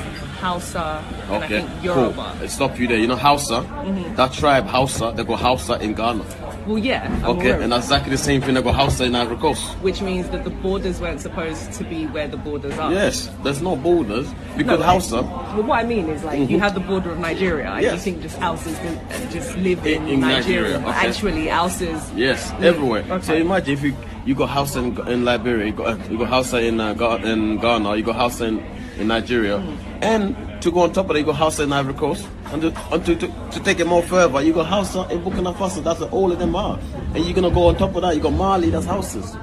Hausa, 0.40 1.02
and 1.28 1.32
I 1.32 1.36
Okay, 1.46 1.48
think 1.60 1.68
cool. 1.82 1.84
Yoruba. 2.12 2.36
Let's 2.40 2.54
stop 2.54 2.78
you 2.78 2.86
there. 2.88 2.98
You 2.98 3.06
know 3.08 3.16
Hausa, 3.16 3.62
Mm-hmm. 3.62 4.14
that 4.16 4.32
tribe 4.32 4.66
Hausa, 4.66 5.12
they 5.16 5.24
go 5.24 5.34
Hausa 5.36 5.74
in 5.80 5.94
Ghana. 5.94 6.24
Well, 6.66 6.78
yeah. 6.78 7.04
I'm 7.24 7.36
Okay, 7.38 7.50
and 7.62 7.72
that's 7.72 7.86
exactly 7.86 8.10
the 8.12 8.18
same 8.18 8.40
thing. 8.40 8.54
They 8.54 8.62
go 8.62 8.72
Hausa 8.72 9.04
in 9.04 9.14
Ivory 9.14 9.36
Coast. 9.36 9.62
which 9.82 10.00
means 10.02 10.28
that 10.30 10.44
the 10.44 10.50
borders 10.50 11.00
weren't 11.00 11.20
supposed 11.20 11.72
to 11.74 11.84
be 11.84 12.06
where 12.06 12.28
the 12.28 12.36
borders 12.36 12.78
are. 12.78 12.92
Yes, 12.92 13.30
there's 13.42 13.60
no 13.62 13.76
borders 13.76 14.28
because 14.56 14.78
No, 14.80 14.86
Hausa. 14.86 15.22
Well, 15.22 15.62
what 15.64 15.78
I 15.84 15.86
mean 15.88 16.08
is, 16.08 16.22
like, 16.24 16.48
you 16.48 16.58
have 16.60 16.74
the 16.74 16.80
border 16.80 17.10
of 17.10 17.18
Nigeria, 17.18 17.70
and 17.70 17.82
you 17.84 17.96
think 17.96 18.22
just 18.22 18.38
Hausas 18.38 18.76
can- 18.82 18.98
uh, 18.98 19.30
just 19.32 19.56
live 19.58 19.84
in, 19.86 20.02
In- 20.02 20.08
in 20.08 20.20
Nigeria, 20.20 20.78
but 20.78 20.96
okay. 20.96 21.08
actually, 21.08 21.46
Hausas. 21.46 22.00
Yes, 22.16 22.50
Mm, 22.52 22.62
everywhere. 22.62 23.22
So 23.22 23.34
imagine 23.34 23.74
if 23.74 23.82
you 23.82 23.96
you 24.24 24.34
got 24.36 24.50
Hausa 24.50 24.78
in, 24.78 24.96
in 25.08 25.24
Liberia, 25.24 25.66
you 25.66 25.72
got 25.72 25.86
uh, 25.88 25.96
you 26.10 26.16
got 26.18 26.28
Hausa 26.28 26.58
in 26.60 26.80
uh, 26.80 26.94
in 27.24 27.58
Ghana, 27.58 27.96
you 27.96 28.04
got 28.04 28.14
Hausa 28.16 28.44
in, 28.46 28.58
in 28.98 29.08
Nigeria, 29.08 29.58
Mm. 29.58 29.76
and 30.02 30.62
to 30.62 30.70
go 30.70 30.80
on 30.82 30.92
top 30.92 31.06
of 31.06 31.14
that, 31.14 31.18
you 31.18 31.26
got 31.26 31.34
Hausa 31.36 31.64
in 31.64 31.72
Ivory 31.72 31.94
Coast, 31.94 32.26
and 32.52 32.62
to, 32.62 32.92
and 32.92 33.04
to, 33.06 33.16
to, 33.16 33.50
to 33.52 33.60
take 33.60 33.80
it 33.80 33.86
more 33.86 34.02
further, 34.02 34.42
you 34.42 34.52
got 34.52 34.66
Hausa 34.66 35.08
in 35.10 35.22
Burkina 35.22 35.54
Faso. 35.54 35.82
That's 35.82 36.00
what 36.00 36.12
all 36.12 36.30
of 36.32 36.38
them 36.38 36.54
are, 36.54 36.78
and 37.14 37.24
you're 37.24 37.34
gonna 37.34 37.50
go 37.50 37.68
on 37.68 37.76
top 37.76 37.94
of 37.96 38.02
that, 38.02 38.14
you 38.14 38.20
got 38.20 38.32
Mali, 38.32 38.70
that's 38.70 38.86
houses. 38.86 39.36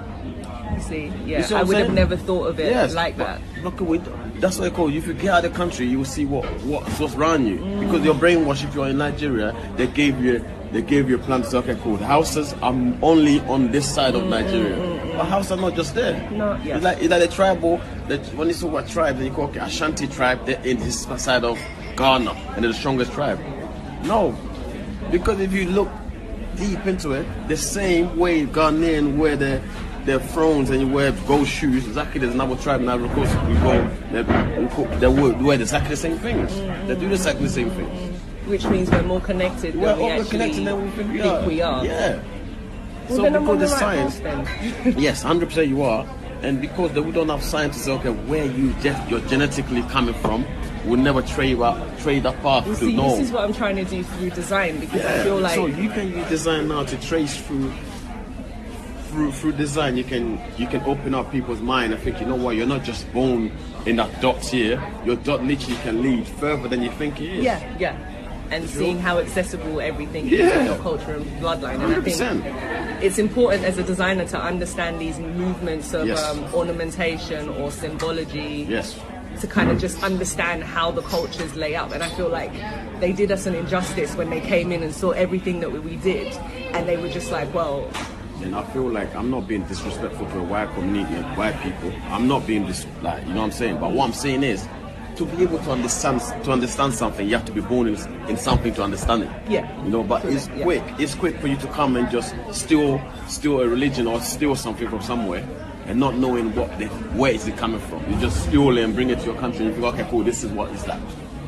You 0.75 0.81
see, 0.81 1.03
You 1.06 1.11
yeah, 1.25 1.41
see 1.41 1.56
I 1.56 1.63
would 1.63 1.77
have 1.77 1.94
never 1.94 2.15
thought 2.15 2.45
of 2.45 2.59
it 2.59 2.71
Yes, 2.71 2.94
like 2.94 3.17
that. 3.17 3.41
Look 3.63 3.75
at 3.75 3.81
what 3.81 4.01
that's 4.39 4.57
what 4.57 4.71
I 4.71 4.75
call. 4.75 4.94
If 4.94 5.07
you 5.07 5.13
get 5.13 5.33
out 5.33 5.45
of 5.45 5.51
the 5.51 5.57
country, 5.57 5.85
you 5.88 5.97
will 5.97 6.06
see 6.06 6.25
what 6.25 6.45
what's 6.61 7.00
what's 7.00 7.15
around 7.15 7.47
you 7.47 7.57
mm. 7.57 7.79
because 7.81 8.06
you're 8.06 8.15
brainwashed. 8.15 8.63
If 8.63 8.73
you're 8.73 8.88
in 8.88 8.97
Nigeria, 8.97 9.53
they 9.75 9.88
gave 9.88 10.23
you 10.23 10.45
they 10.71 10.81
gave 10.81 11.09
you 11.09 11.15
a 11.15 11.19
plan 11.19 11.41
to 11.41 11.50
say, 11.50 11.57
okay, 11.57 11.77
cool. 11.81 11.97
The 11.97 12.06
houses 12.06 12.53
are 12.61 12.73
only 13.01 13.39
on 13.41 13.71
this 13.71 13.91
side 13.94 14.15
of 14.15 14.21
mm, 14.23 14.27
mm, 14.27 14.29
Nigeria, 14.29 15.15
but 15.17 15.25
houses 15.25 15.51
are 15.51 15.57
not 15.57 15.75
just 15.75 15.95
there. 15.95 16.29
No, 16.31 16.56
yes. 16.63 16.77
It's 16.77 16.83
like 16.85 16.97
it's 17.00 17.09
like 17.09 17.21
the 17.21 17.35
tribal. 17.35 17.81
That 18.07 18.25
when 18.35 18.47
you 18.47 18.53
talk 18.53 18.69
about 18.69 18.88
tribe, 18.88 19.17
then 19.17 19.25
you 19.25 19.31
call 19.31 19.45
okay, 19.45 19.59
Ashanti 19.59 20.07
tribe. 20.07 20.45
They're 20.45 20.61
in 20.63 20.77
this 20.77 21.01
side 21.17 21.44
of 21.44 21.59
Ghana, 21.95 22.31
and 22.31 22.63
they're 22.63 22.71
the 22.71 22.77
strongest 22.77 23.12
tribe. 23.13 23.39
No, 24.03 24.36
because 25.11 25.40
if 25.40 25.54
you 25.54 25.66
look 25.69 25.90
deep 26.56 26.85
into 26.85 27.11
it, 27.11 27.25
the 27.47 27.57
same 27.57 28.18
way 28.18 28.45
Ghanaian 28.45 29.18
wear 29.18 29.35
their 29.35 29.61
their 30.06 30.19
thrones 30.19 30.69
and 30.69 30.81
you 30.81 30.87
wear 30.87 31.11
gold 31.28 31.47
shoes, 31.47 31.85
exactly 31.85 32.19
there's 32.19 32.33
another 32.33 32.56
tribe 32.56 32.81
in 32.81 32.90
Ivory 32.90 33.09
Coast, 33.09 33.35
we 33.47 33.54
go, 33.56 33.87
they, 34.11 34.21
we 34.23 34.95
they 34.97 35.07
wear, 35.07 35.59
exactly 35.61 35.90
the 35.92 35.97
same 35.97 36.18
things. 36.18 36.56
They 36.87 36.95
do 36.95 37.11
exactly 37.11 37.44
the 37.45 37.52
same 37.52 37.69
things. 37.71 38.18
Which 38.47 38.66
means 38.66 38.90
we're 38.90 39.04
more 39.04 39.21
connected 39.21 39.75
We're 39.75 39.95
than 39.95 39.99
we 39.99 40.09
actually 40.09 40.30
connected 40.30 40.66
than 40.66 40.83
we 40.83 40.90
think 40.92 41.11
we 41.11 41.19
think 41.19 41.33
are. 41.33 41.47
we 41.47 41.61
are. 41.61 41.85
Yeah. 41.85 42.21
Well, 43.09 43.18
so 43.18 43.21
then 43.23 43.35
I'm 43.35 43.49
on 43.49 43.57
because 43.59 43.80
the 43.80 43.85
right 43.85 44.11
science, 44.11 44.97
yes, 44.97 45.21
hundred 45.21 45.49
percent 45.49 45.68
you 45.68 45.83
are, 45.83 46.07
and 46.42 46.61
because 46.61 46.92
they, 46.94 47.02
we 47.02 47.11
don't 47.11 47.30
have 47.30 47.44
science 47.44 47.75
to 47.78 47.83
say, 47.83 47.92
okay, 47.94 48.09
where 48.09 48.45
you 48.45 48.73
just 48.81 49.07
you're 49.09 49.21
genetically 49.21 49.83
coming 49.83 50.16
from, 50.16 50.45
we'll 50.86 51.00
never 51.00 51.21
trade 51.21 51.59
that 51.59 52.00
trade 52.00 52.24
that 52.24 52.40
path 52.42 52.66
You 52.68 52.74
to 52.74 52.80
see, 52.80 52.95
know. 52.95 53.09
this 53.18 53.28
is 53.28 53.31
what 53.31 53.44
I'm 53.44 53.54
trying 53.54 53.76
to 53.78 53.86
do 53.86 54.04
through 54.04 54.30
design 54.31 54.80
because 54.80 55.04
I 55.06 55.24
feel 55.24 55.40
like 55.40 55.56
so 55.56 55.66
you 55.68 55.90
can 55.90 56.09
use 56.12 56.28
design 56.30 56.68
now 56.68 56.83
to 56.83 56.98
trace 57.02 57.36
through 57.42 57.71
through 59.09 59.31
through 59.31 59.54
design 59.54 59.98
you 59.98 60.04
can 60.04 60.40
you 60.57 60.68
can 60.68 60.81
open 60.81 61.16
up 61.16 61.31
people's 61.31 61.62
mind 61.62 61.94
I 61.94 61.98
think 61.98 62.19
you 62.21 62.28
know 62.28 62.36
what 62.36 62.56
you're 62.56 62.68
not 62.68 62.83
just 62.83 63.12
born 63.12 63.52
in 63.86 63.95
that 63.95 64.21
dot 64.21 64.45
here 64.45 64.81
your 65.06 65.16
dot 65.18 65.44
literally 65.44 65.78
can 65.78 66.02
lead 66.04 66.28
further 66.28 66.68
than 66.68 66.81
you 66.83 66.92
think 66.92 67.19
it 67.19 67.30
is 67.40 67.44
Yeah, 67.44 67.78
yeah. 67.80 67.98
And 68.52 68.68
seeing 68.68 68.98
how 69.00 69.19
accessible 69.19 69.80
everything 69.80 70.26
is 70.26 70.40
Yeah. 70.40 70.59
in 70.62 70.66
your 70.66 70.78
culture 70.80 71.14
and 71.14 71.24
bloodline. 71.40 71.76
And 71.83 71.94
I 71.94 72.02
think 72.02 72.18
100%. 72.18 73.04
it's 73.04 73.19
important 73.19 73.64
as 73.64 73.78
a 73.78 73.83
designer 73.83 74.26
to 74.26 74.42
understand 74.42 75.00
these 75.00 75.19
movements 75.19 75.94
of 75.94 76.07
Yes. 76.07 76.24
um, 76.24 76.44
ornamentation 76.56 77.48
or 77.50 77.69
symbology. 77.71 78.66
yes 78.68 79.00
To 79.42 79.48
kind 79.48 79.69
of 79.69 79.78
mm. 79.78 79.81
just 79.81 80.04
understand 80.04 80.64
how 80.64 80.92
the 80.92 81.02
cultures 81.04 81.56
lay 81.56 81.76
up. 81.76 81.92
And 81.92 82.04
I 82.04 82.10
feel 82.10 82.28
like 82.28 82.52
they 83.00 83.14
did 83.14 83.31
us 83.31 83.46
an 83.46 83.56
injustice 83.56 84.16
when 84.16 84.30
they 84.30 84.42
came 84.42 84.72
in 84.72 84.84
and 84.84 84.94
saw 84.94 85.12
everything 85.12 85.62
that 85.62 85.72
we, 85.72 85.96
did. 85.98 86.34
And 86.74 86.88
they 86.88 86.98
were 86.98 87.10
just 87.10 87.31
like, 87.31 87.54
well, 87.54 87.90
and 88.42 88.56
I 88.56 88.64
feel 88.72 88.90
like 88.90 89.14
I'm 89.16 89.30
not 89.30 89.48
being 89.48 89.64
disrespectful 89.64 90.26
to 90.26 90.40
a 90.40 90.44
white 90.44 90.74
community 90.74 91.16
and 91.16 91.38
white 91.38 91.60
people. 91.62 91.92
I'm 92.08 92.28
not 92.28 92.48
being 92.48 92.66
dis 92.66 92.86
like 93.02 93.26
you 93.28 93.34
know 93.34 93.42
what 93.42 93.46
I'm 93.46 93.52
saying. 93.52 93.80
But 93.80 93.92
what 93.92 94.06
I'm 94.06 94.14
saying 94.14 94.44
is, 94.44 94.66
to 95.18 95.26
be 95.26 95.44
able 95.44 95.60
to 95.60 95.72
understand 95.72 96.22
to 96.46 96.52
understand 96.52 96.94
something, 96.94 97.28
you 97.28 97.36
have 97.36 97.46
to 97.46 97.52
be 97.52 97.62
born 97.62 97.88
in, 97.88 97.96
in 98.30 98.38
something 98.38 98.74
to 98.76 98.84
understand 98.84 99.24
it. 99.24 99.30
Yeah. 99.50 99.84
You 99.84 99.90
know, 99.90 100.04
but 100.04 100.24
it's 100.26 100.48
Yeah. 100.48 100.64
quick. 100.64 100.84
It's 100.98 101.16
quick 101.16 101.38
for 101.40 101.48
you 101.48 101.58
to 101.58 101.68
come 101.68 101.98
and 101.98 102.10
just 102.10 102.34
steal 102.52 103.02
steal 103.28 103.60
a 103.60 103.68
religion 103.68 104.08
or 104.08 104.22
steal 104.22 104.56
something 104.56 104.88
from 104.90 105.02
somewhere, 105.02 105.44
and 105.90 106.00
not 106.00 106.16
knowing 106.16 106.56
what 106.56 106.78
the, 106.78 106.86
where 107.18 107.34
is 107.34 107.48
it 107.48 107.58
coming 107.58 107.80
from. 107.81 108.08
You 108.12 108.19
just 108.19 108.44
steal 108.48 108.78
it 108.78 108.84
and 108.84 108.94
bring 108.94 109.10
it 109.10 109.19
to 109.19 109.26
your 109.26 109.36
country 109.36 109.66
and 109.66 109.76
you 109.76 109.81
think, 109.81 109.94
okay, 109.96 110.08
cool, 110.10 110.24
this 110.24 110.44
is 110.44 110.52
what 110.52 110.72
it's 110.72 110.88
like. 110.88 111.02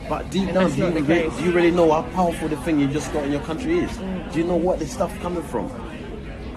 But 0.09 0.29
deep 0.31 0.49
And 0.49 0.55
down, 0.55 0.71
do 0.71 0.77
you, 0.77 0.87
really, 0.89 1.29
do 1.29 1.43
you 1.45 1.51
really 1.51 1.71
know 1.71 1.91
how 1.91 2.01
powerful 2.11 2.49
the 2.49 2.57
thing 2.57 2.79
you 2.79 2.87
just 2.87 3.13
got 3.13 3.23
in 3.23 3.31
your 3.31 3.41
country 3.41 3.79
is? 3.79 3.91
Mm. 3.91 4.33
Do 4.33 4.39
you 4.39 4.45
know 4.45 4.55
what 4.55 4.79
the 4.79 4.87
stuff 4.87 5.17
coming 5.21 5.43
from? 5.43 5.69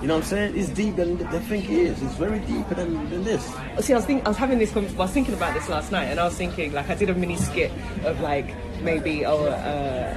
You 0.05 0.09
know 0.09 0.17
what 0.17 0.25
I'm 0.25 0.29
saying? 0.29 0.59
It's 0.59 0.69
deeper 0.69 1.03
than 1.03 1.17
they 1.17 1.39
think 1.39 1.65
it 1.65 1.79
is. 1.79 2.03
It's 2.03 2.17
very 2.17 2.39
deeper 2.41 2.75
than, 2.75 3.09
than 3.09 3.25
this. 3.25 3.43
See, 3.79 3.95
I 3.95 3.97
was 3.97 4.05
think 4.05 4.27
I 4.27 4.29
was 4.29 4.37
having 4.37 4.59
this. 4.59 4.77
I 4.77 4.81
was 4.81 5.11
thinking 5.13 5.33
about 5.33 5.55
this 5.55 5.67
last 5.71 5.93
night, 5.93 6.09
and 6.09 6.21
I 6.21 6.25
was 6.25 6.37
thinking 6.37 6.75
like 6.75 6.91
I 6.91 6.95
did 6.95 7.09
a 7.09 7.15
mini 7.15 7.39
skit 7.39 7.73
of 8.05 8.21
like 8.21 8.55
maybe 8.83 9.25
oh, 9.25 9.47
uh, 9.47 10.15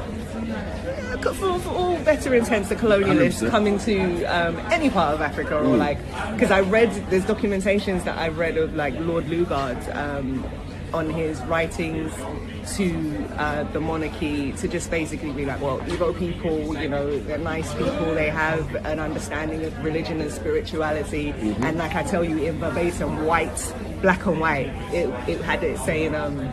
for, 1.22 1.58
for 1.60 1.70
all 1.70 1.98
better 2.00 2.36
intents, 2.36 2.67
the 2.67 2.75
colonialists 2.75 3.48
100%. 3.48 3.50
coming 3.50 3.79
to 3.79 4.25
um, 4.25 4.58
any 4.74 4.89
part 4.89 5.13
of 5.13 5.22
Africa, 5.22 5.58
or 5.58 5.77
like 5.77 6.00
because 6.34 6.51
I 6.51 6.60
read 6.60 6.91
there's 7.10 7.24
documentations 7.24 8.03
that 8.03 8.17
I 8.17 8.27
read 8.27 8.58
of 8.58 8.75
like 8.75 8.94
Lord 9.00 9.27
Lugard 9.27 9.96
um, 9.96 10.44
on 10.94 11.10
his 11.10 11.41
writings 11.44 12.13
to 12.75 13.25
uh, 13.38 13.63
the 13.72 13.79
monarchy 13.79 14.51
to 14.53 14.67
just 14.67 14.89
basically 14.91 15.32
be 15.32 15.46
like, 15.46 15.62
well, 15.62 15.79
Igbo 15.79 16.17
people, 16.17 16.77
you 16.82 16.89
know, 16.89 17.20
they're 17.20 17.38
nice 17.38 17.72
people. 17.74 18.13
They 18.13 18.29
have 18.29 18.75
an 18.86 19.00
understanding 19.00 19.63
of 19.65 19.84
religion 19.84 20.22
and 20.22 20.32
spirituality, 20.32 21.29
and 21.29 21.77
like 21.77 21.96
I 21.96 22.03
tell 22.03 22.24
you 22.24 22.38
in 22.44 22.60
verbatim, 22.60 23.25
white, 23.25 23.74
black 24.01 24.25
and 24.25 24.39
white, 24.39 24.67
it, 24.94 25.10
it 25.29 25.41
had 25.41 25.63
it 25.63 25.77
saying. 25.79 26.15
Um, 26.15 26.51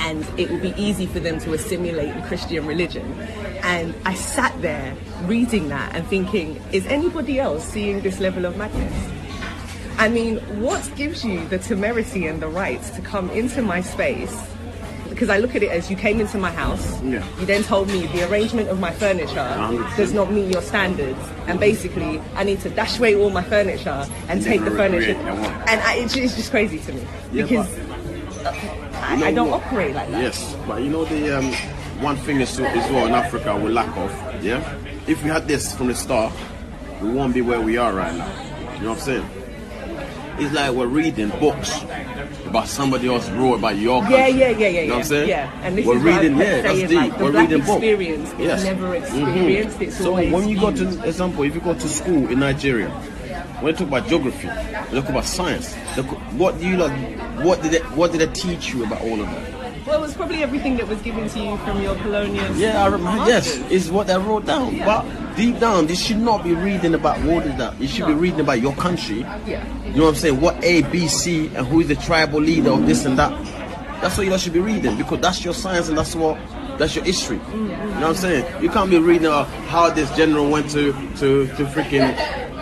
and 0.00 0.24
it 0.38 0.48
would 0.48 0.62
be 0.62 0.72
easy 0.76 1.06
for 1.06 1.18
them 1.18 1.40
to 1.40 1.52
assimilate 1.54 2.14
the 2.14 2.22
Christian 2.22 2.64
religion. 2.66 3.18
And 3.64 3.92
I 4.04 4.14
sat 4.14 4.62
there 4.62 4.96
reading 5.24 5.68
that 5.70 5.94
and 5.94 6.06
thinking, 6.06 6.62
is 6.72 6.86
anybody 6.86 7.40
else 7.40 7.64
seeing 7.64 8.00
this 8.00 8.20
level 8.20 8.44
of 8.44 8.56
madness? 8.56 9.17
I 9.98 10.08
mean, 10.08 10.38
what 10.62 10.88
gives 10.96 11.24
you 11.24 11.46
the 11.48 11.58
temerity 11.58 12.26
and 12.26 12.40
the 12.40 12.46
right 12.48 12.80
to 12.94 13.02
come 13.02 13.30
into 13.30 13.62
my 13.62 13.80
space? 13.80 14.34
Because 15.08 15.28
I 15.28 15.38
look 15.38 15.56
at 15.56 15.64
it 15.64 15.70
as 15.72 15.90
you 15.90 15.96
came 15.96 16.20
into 16.20 16.38
my 16.38 16.52
house, 16.52 17.02
Yeah. 17.02 17.24
you 17.40 17.46
then 17.46 17.64
told 17.64 17.88
me 17.88 18.06
the 18.06 18.28
arrangement 18.30 18.68
of 18.68 18.78
my 18.78 18.92
furniture 18.92 19.34
100%. 19.58 19.96
does 19.96 20.12
not 20.12 20.30
meet 20.32 20.52
your 20.52 20.62
standards, 20.62 21.18
and 21.48 21.58
basically 21.58 22.20
I 22.36 22.44
need 22.44 22.60
to 22.60 22.70
dash 22.70 22.98
away 22.98 23.16
all 23.16 23.30
my 23.30 23.42
furniture 23.42 24.06
and 24.28 24.40
take 24.40 24.64
the 24.64 24.70
furniture. 24.70 25.16
And 25.16 25.80
I, 25.80 25.94
it's, 25.96 26.14
it's 26.14 26.36
just 26.36 26.50
crazy 26.52 26.78
to 26.78 26.92
me 26.92 27.02
Yeah, 27.32 27.42
because 27.44 27.66
uh, 28.46 28.54
I, 29.02 29.14
You 29.14 29.20
know 29.20 29.26
I 29.26 29.32
don't 29.32 29.50
what? 29.50 29.62
operate 29.64 29.94
like 29.96 30.08
that. 30.12 30.22
Yes, 30.22 30.54
but 30.68 30.82
you 30.82 30.90
know 30.90 31.04
the 31.04 31.38
um, 31.38 31.52
one 32.00 32.16
thing 32.18 32.40
is 32.40 32.60
as 32.60 32.88
well 32.92 33.06
in 33.06 33.12
Africa 33.14 33.56
we 33.56 33.70
lack 33.70 33.96
of. 33.96 34.12
Yeah, 34.44 34.62
if 35.08 35.24
we 35.24 35.30
had 35.30 35.48
this 35.48 35.74
from 35.74 35.88
the 35.88 35.94
start, 35.96 36.32
we 37.02 37.10
won't 37.10 37.34
be 37.34 37.40
where 37.42 37.60
we 37.60 37.76
are 37.76 37.92
right 37.92 38.14
now. 38.14 38.30
You 38.76 38.82
know 38.84 38.90
what 38.90 38.98
I'm 38.98 39.04
saying? 39.04 39.26
It's 40.40 40.54
like 40.54 40.72
we're 40.72 40.86
reading 40.86 41.30
books 41.40 41.82
about 42.46 42.68
somebody 42.68 43.08
else 43.08 43.28
wrote 43.30 43.54
about 43.56 43.76
your 43.76 44.00
country. 44.02 44.18
Yeah, 44.18 44.26
yeah, 44.28 44.48
yeah, 44.50 44.68
yeah, 44.68 44.80
You 44.82 44.88
know 44.88 44.94
what 44.94 45.00
I'm 45.00 45.04
saying? 45.08 45.28
Yeah, 45.28 45.50
and 45.64 45.76
this 45.78 45.86
we're 45.86 45.96
is 45.96 46.04
what 46.04 46.14
reading. 46.20 46.38
Kept 46.38 46.48
yeah, 46.48 46.62
that's 46.62 46.78
deep. 46.78 46.90
like, 46.92 47.18
the 47.18 47.24
we're 47.24 47.30
black 47.32 47.42
reading 47.48 47.58
books. 47.66 47.70
experience 47.70 48.30
is 48.32 48.38
Yes. 48.38 48.64
never 48.64 48.86
Mhm. 48.88 48.94
experienced, 49.02 49.80
it's 49.82 49.96
so 49.98 50.10
always 50.10 50.32
when 50.32 50.48
you 50.48 50.60
go 50.60 50.70
to 50.70 51.04
example, 51.04 51.42
if 51.44 51.54
you 51.54 51.60
go 51.60 51.74
to 51.74 51.88
school 51.88 52.28
in 52.28 52.38
Nigeria, 52.38 52.88
when 53.60 53.72
you 53.72 53.78
talk 53.78 53.88
about 53.88 54.08
geography, 54.08 54.48
you 54.92 55.00
talk 55.00 55.08
about 55.10 55.24
science. 55.24 55.74
Look, 55.96 56.06
what 56.38 56.58
do 56.60 56.68
you 56.68 56.76
like? 56.76 56.92
What 57.44 57.60
did 57.62 57.74
it? 57.74 57.82
What 57.96 58.12
did 58.12 58.20
it 58.22 58.32
teach 58.34 58.72
you 58.72 58.84
about 58.84 59.02
all 59.02 59.20
of 59.20 59.26
that? 59.26 59.86
Well, 59.86 59.98
it 59.98 60.00
was 60.02 60.14
probably 60.14 60.42
everything 60.42 60.76
that 60.76 60.86
was 60.88 60.98
given 61.00 61.28
to 61.28 61.38
you 61.40 61.56
from 61.58 61.82
your 61.82 61.94
colonial. 61.96 62.44
Yeah, 62.56 62.84
I 62.84 62.86
remember. 62.88 63.24
Yes, 63.26 63.58
is 63.70 63.90
what 63.90 64.08
I 64.10 64.16
wrote 64.16 64.44
down. 64.46 64.76
Yeah. 64.76 64.84
But 64.84 65.04
deep 65.38 65.60
down, 65.60 65.86
this 65.86 66.04
should 66.04 66.18
not 66.18 66.42
be 66.42 66.52
reading 66.52 66.94
about 66.94 67.16
what 67.20 67.46
is 67.46 67.56
that. 67.58 67.80
You 67.80 67.86
should 67.86 68.08
be 68.08 68.12
reading 68.12 68.40
about 68.40 68.60
your 68.60 68.74
country. 68.74 69.20
Yeah. 69.20 69.64
You 69.86 69.92
know 69.94 70.02
what 70.02 70.08
I'm 70.10 70.14
saying? 70.16 70.40
What 70.40 70.62
A, 70.64 70.82
B, 70.82 71.06
C, 71.06 71.46
and 71.54 71.64
who 71.64 71.80
is 71.80 71.86
the 71.86 71.94
tribal 71.94 72.40
leader 72.40 72.72
of 72.72 72.84
this 72.86 73.04
and 73.04 73.16
that. 73.20 73.30
That's 74.02 74.18
what 74.18 74.26
you 74.26 74.36
should 74.36 74.52
be 74.52 74.58
reading 74.58 74.96
because 74.96 75.20
that's 75.20 75.44
your 75.44 75.54
science 75.54 75.88
and 75.88 75.96
that's 75.96 76.14
what 76.16 76.38
that's 76.76 76.94
your 76.96 77.04
history. 77.04 77.40
You 77.52 77.68
know 77.68 77.78
what 77.78 78.04
I'm 78.04 78.14
saying? 78.16 78.62
You 78.62 78.68
can't 78.68 78.90
be 78.90 78.98
reading 78.98 79.30
how 79.30 79.90
this 79.90 80.10
general 80.16 80.50
went 80.50 80.70
to 80.70 80.92
to 81.18 81.46
to 81.46 81.64
freaking 81.66 82.14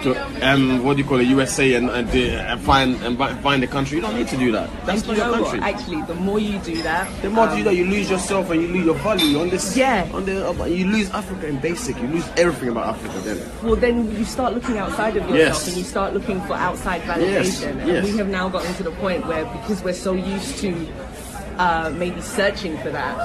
to 0.02 0.48
um 0.50 0.82
what 0.84 0.96
do 0.96 1.02
you 1.02 1.08
call 1.08 1.20
it 1.20 1.26
USA 1.28 1.74
and 1.74 1.88
and, 1.90 2.08
and 2.10 2.60
find 2.60 2.96
and 3.02 3.18
find 3.42 3.62
the 3.62 3.66
country. 3.66 3.96
You 3.96 4.02
don't 4.02 4.16
need 4.16 4.28
to 4.28 4.36
do 4.36 4.52
that. 4.52 4.68
That's 4.86 5.00
And 5.06 5.08
not 5.08 5.16
you 5.16 5.22
your 5.24 5.32
country. 5.34 5.60
what? 5.60 5.68
Actually, 5.74 6.02
the 6.02 6.14
more 6.14 6.38
you 6.38 6.58
do 6.60 6.82
that, 6.82 7.08
The 7.22 7.30
more 7.30 7.44
um, 7.48 7.50
you 7.52 7.64
do 7.64 7.64
that, 7.70 7.74
you 7.76 7.84
lose 7.86 8.10
yourself 8.10 8.50
and 8.50 8.62
you 8.62 8.68
lose 8.68 8.84
your 8.86 8.94
value 8.96 9.38
on 9.40 9.48
this. 9.50 9.76
Yeah. 9.76 10.08
On 10.12 10.24
the, 10.24 10.48
uh, 10.48 10.64
you 10.66 10.86
lose 10.86 11.10
Africa 11.10 11.46
in 11.46 11.58
basic. 11.58 11.96
You 12.00 12.08
lose 12.08 12.28
everything 12.36 12.68
about 12.70 12.94
Africa 12.96 13.18
then. 13.20 13.38
well, 13.62 13.76
then 13.76 14.10
you 14.16 14.24
start 14.24 14.54
looking 14.54 14.78
outside 14.78 15.16
of 15.16 15.22
yourself 15.28 15.38
Yes. 15.38 15.68
and 15.68 15.76
you 15.76 15.84
start 15.84 16.14
looking 16.14 16.40
for 16.42 16.54
outside 16.54 17.02
Yes, 17.06 17.60
validation. 17.62 17.78
And 17.80 17.88
yes. 17.88 18.04
we 18.04 18.16
have 18.18 18.28
now 18.28 18.48
gotten 18.48 18.72
to 18.74 18.82
the 18.82 18.92
point 18.92 19.26
where 19.26 19.44
because 19.46 19.82
we're 19.82 19.92
so 19.94 20.12
used 20.14 20.58
to 20.58 20.74
uh, 21.58 21.90
maybe 21.96 22.20
searching 22.20 22.76
for 22.78 22.90
that, 22.90 23.16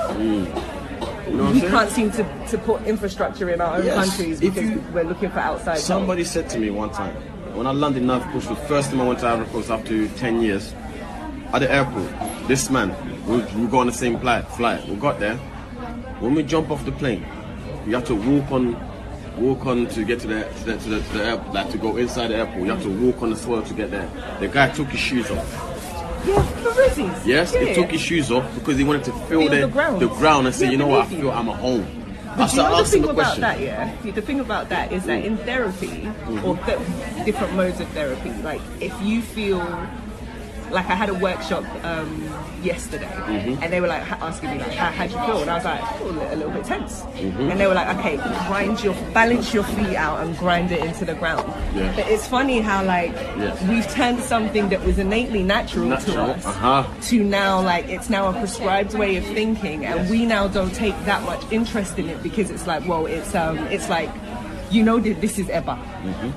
You 1.32 1.38
know 1.38 1.52
we 1.52 1.62
can't 1.62 1.90
seem 1.90 2.12
to, 2.12 2.48
to 2.50 2.58
put 2.58 2.84
infrastructure 2.84 3.50
in 3.50 3.62
our 3.62 3.78
own 3.78 3.86
Yes. 3.86 3.96
countries 4.10 4.42
If 4.42 4.54
because 4.54 4.70
you- 4.70 4.84
we're 4.94 5.04
looking 5.06 5.30
for 5.32 5.40
outside. 5.40 5.74
help. 5.74 5.78
Somebody 5.84 6.24
said 6.26 6.50
to 6.50 6.60
me 6.60 6.70
one 6.70 6.90
time 6.92 7.16
when 7.56 7.66
I 7.68 7.72
landed 7.72 8.04
in 8.04 8.10
Ivory 8.10 8.34
Coast, 8.34 8.50
the 8.50 8.56
first 8.56 8.90
time 8.92 9.02
I 9.02 9.08
went 9.08 9.20
to 9.20 9.28
Ivory 9.28 9.46
Coast 9.48 9.70
after 9.70 10.08
10 10.10 10.42
years, 10.42 10.74
at 11.54 11.60
the 11.60 11.72
airport, 11.72 12.10
this 12.48 12.70
man, 12.70 12.94
we, 13.28 13.38
we 13.62 13.68
got 13.68 13.80
on 13.80 13.88
the 13.88 13.94
same 13.94 14.20
flight, 14.20 14.46
flight. 14.50 14.86
We 14.88 14.96
got 14.96 15.20
there. 15.20 15.36
When 16.20 16.36
we 16.36 16.44
jump 16.44 16.70
off 16.72 16.84
the 16.86 16.92
plane, 16.94 17.26
you 17.86 17.96
have 17.96 18.06
to 18.06 18.16
walk 18.16 18.52
on, 18.52 18.76
walk 19.38 19.66
on 19.66 19.88
to 19.88 20.04
get 20.06 20.20
to 20.22 20.28
the 20.28 20.44
to 20.44 20.64
the, 20.66 20.78
to 20.78 20.90
the, 20.90 21.02
to 21.02 21.18
the 21.18 21.26
airport, 21.26 21.54
like 21.54 21.70
to 21.72 21.78
go 21.78 21.98
inside 21.98 22.28
the 22.28 22.36
airport. 22.38 22.60
You 22.60 22.72
have 22.72 22.84
to 22.84 22.90
walk 22.90 23.22
on 23.22 23.30
the 23.32 23.36
soil 23.38 23.62
to 23.64 23.74
get 23.74 23.90
there. 23.92 24.10
The 24.40 24.48
guy 24.48 24.70
took 24.70 24.88
his 24.90 25.00
shoes 25.00 25.30
off. 25.32 25.71
Yeah, 26.26 26.44
for 26.44 26.70
Rizzies. 26.72 27.26
Yes, 27.26 27.54
yeah. 27.54 27.62
he 27.62 27.74
took 27.74 27.92
his 27.92 28.02
shoes 28.02 28.32
off 28.32 28.54
because 28.56 28.78
he 28.78 28.84
wanted 28.84 29.06
to 29.06 29.14
feel, 29.28 29.50
the, 29.50 29.62
the 29.62 29.68
ground. 29.68 30.02
the 30.02 30.08
ground 30.08 30.48
and 30.48 30.56
say, 30.56 30.66
Yeah, 30.66 30.72
you 30.72 30.78
know 30.78 30.88
what, 30.88 31.06
I 31.06 31.10
feel 31.10 31.20
you. 31.20 31.32
I'm 31.32 31.50
at 31.50 31.58
home. 31.58 31.86
I 32.32 32.38
But 32.38 32.52
you 32.54 32.58
know 32.60 32.84
the 32.84 32.90
thing 32.90 33.02
the 33.02 33.10
about 33.10 33.24
question. 33.24 33.42
that, 33.42 33.60
yeah. 33.60 34.12
The 34.12 34.22
thing 34.22 34.40
about 34.40 34.70
that 34.70 34.92
is 34.92 35.06
that 35.06 35.26
in 35.26 35.38
therapy 35.38 36.08
or 36.08 36.56
mm-hmm. 36.56 37.16
th- 37.16 37.26
different 37.26 37.54
modes 37.56 37.80
of 37.80 37.90
therapy, 37.90 38.32
like 38.42 38.62
if 38.80 39.00
you 39.02 39.22
feel 39.22 39.60
like 40.72 40.90
I 40.90 40.96
had 40.96 41.10
a 41.10 41.14
workshop 41.14 41.64
um, 41.84 42.24
yesterday, 42.64 43.06
Mm-hmm. 43.32 43.64
and 43.64 43.72
they 43.74 43.80
were 43.82 43.88
like 43.88 44.04
asking 44.12 44.52
me 44.52 44.58
like, 44.60 44.72
how 44.74 44.92
how'd 44.92 45.12
you 45.12 45.18
feel? 45.26 45.42
And 45.42 45.50
I 45.50 45.56
was 45.56 45.66
like, 45.66 45.82
a 46.00 46.04
little, 46.04 46.34
a 46.34 46.36
little 46.36 46.52
bit 46.52 46.66
tense. 46.66 47.02
Mm-hmm. 47.02 47.50
And 47.50 47.60
they 47.60 47.68
were 47.68 47.74
like, 47.74 47.98
okay, 47.98 48.16
grind 48.48 48.84
your, 48.84 48.94
balance 49.14 49.54
your 49.54 49.64
feet 49.64 49.96
out 49.96 50.20
and 50.26 50.38
grind 50.38 50.72
it 50.72 50.84
into 50.84 51.06
the 51.06 51.14
ground. 51.16 51.48
Yeah. 51.76 51.94
But 51.96 52.08
it's 52.08 52.28
funny 52.28 52.60
how 52.60 52.84
like 52.84 53.12
Yes. 53.14 53.62
we've 53.64 53.88
turned 53.94 54.20
something 54.22 54.70
that 54.70 54.84
was 54.86 54.98
innately 55.00 55.44
natural, 55.44 55.90
to 55.98 56.22
us 56.22 56.46
uh-huh. 56.46 56.86
to 57.10 57.24
now 57.24 57.62
like 57.62 57.88
it's 57.90 58.10
now 58.10 58.28
a 58.30 58.34
prescribed 58.34 58.94
way 58.94 59.16
of 59.18 59.26
thinking 59.26 59.86
and 59.86 60.10
we 60.10 60.26
now 60.26 60.48
don't 60.48 60.74
take 60.76 60.96
that 61.06 61.24
much 61.24 61.42
interest 61.52 61.98
in 62.00 62.10
it 62.10 62.22
because 62.24 62.50
it's 62.50 62.68
like 62.68 62.86
well 62.88 63.06
it's 63.06 63.34
um 63.36 63.58
it's 63.70 63.90
like 63.90 64.10
you 64.72 64.84
know 64.84 65.00
that 65.00 65.22
this 65.22 65.38
is 65.38 65.48
Eba 65.48 65.78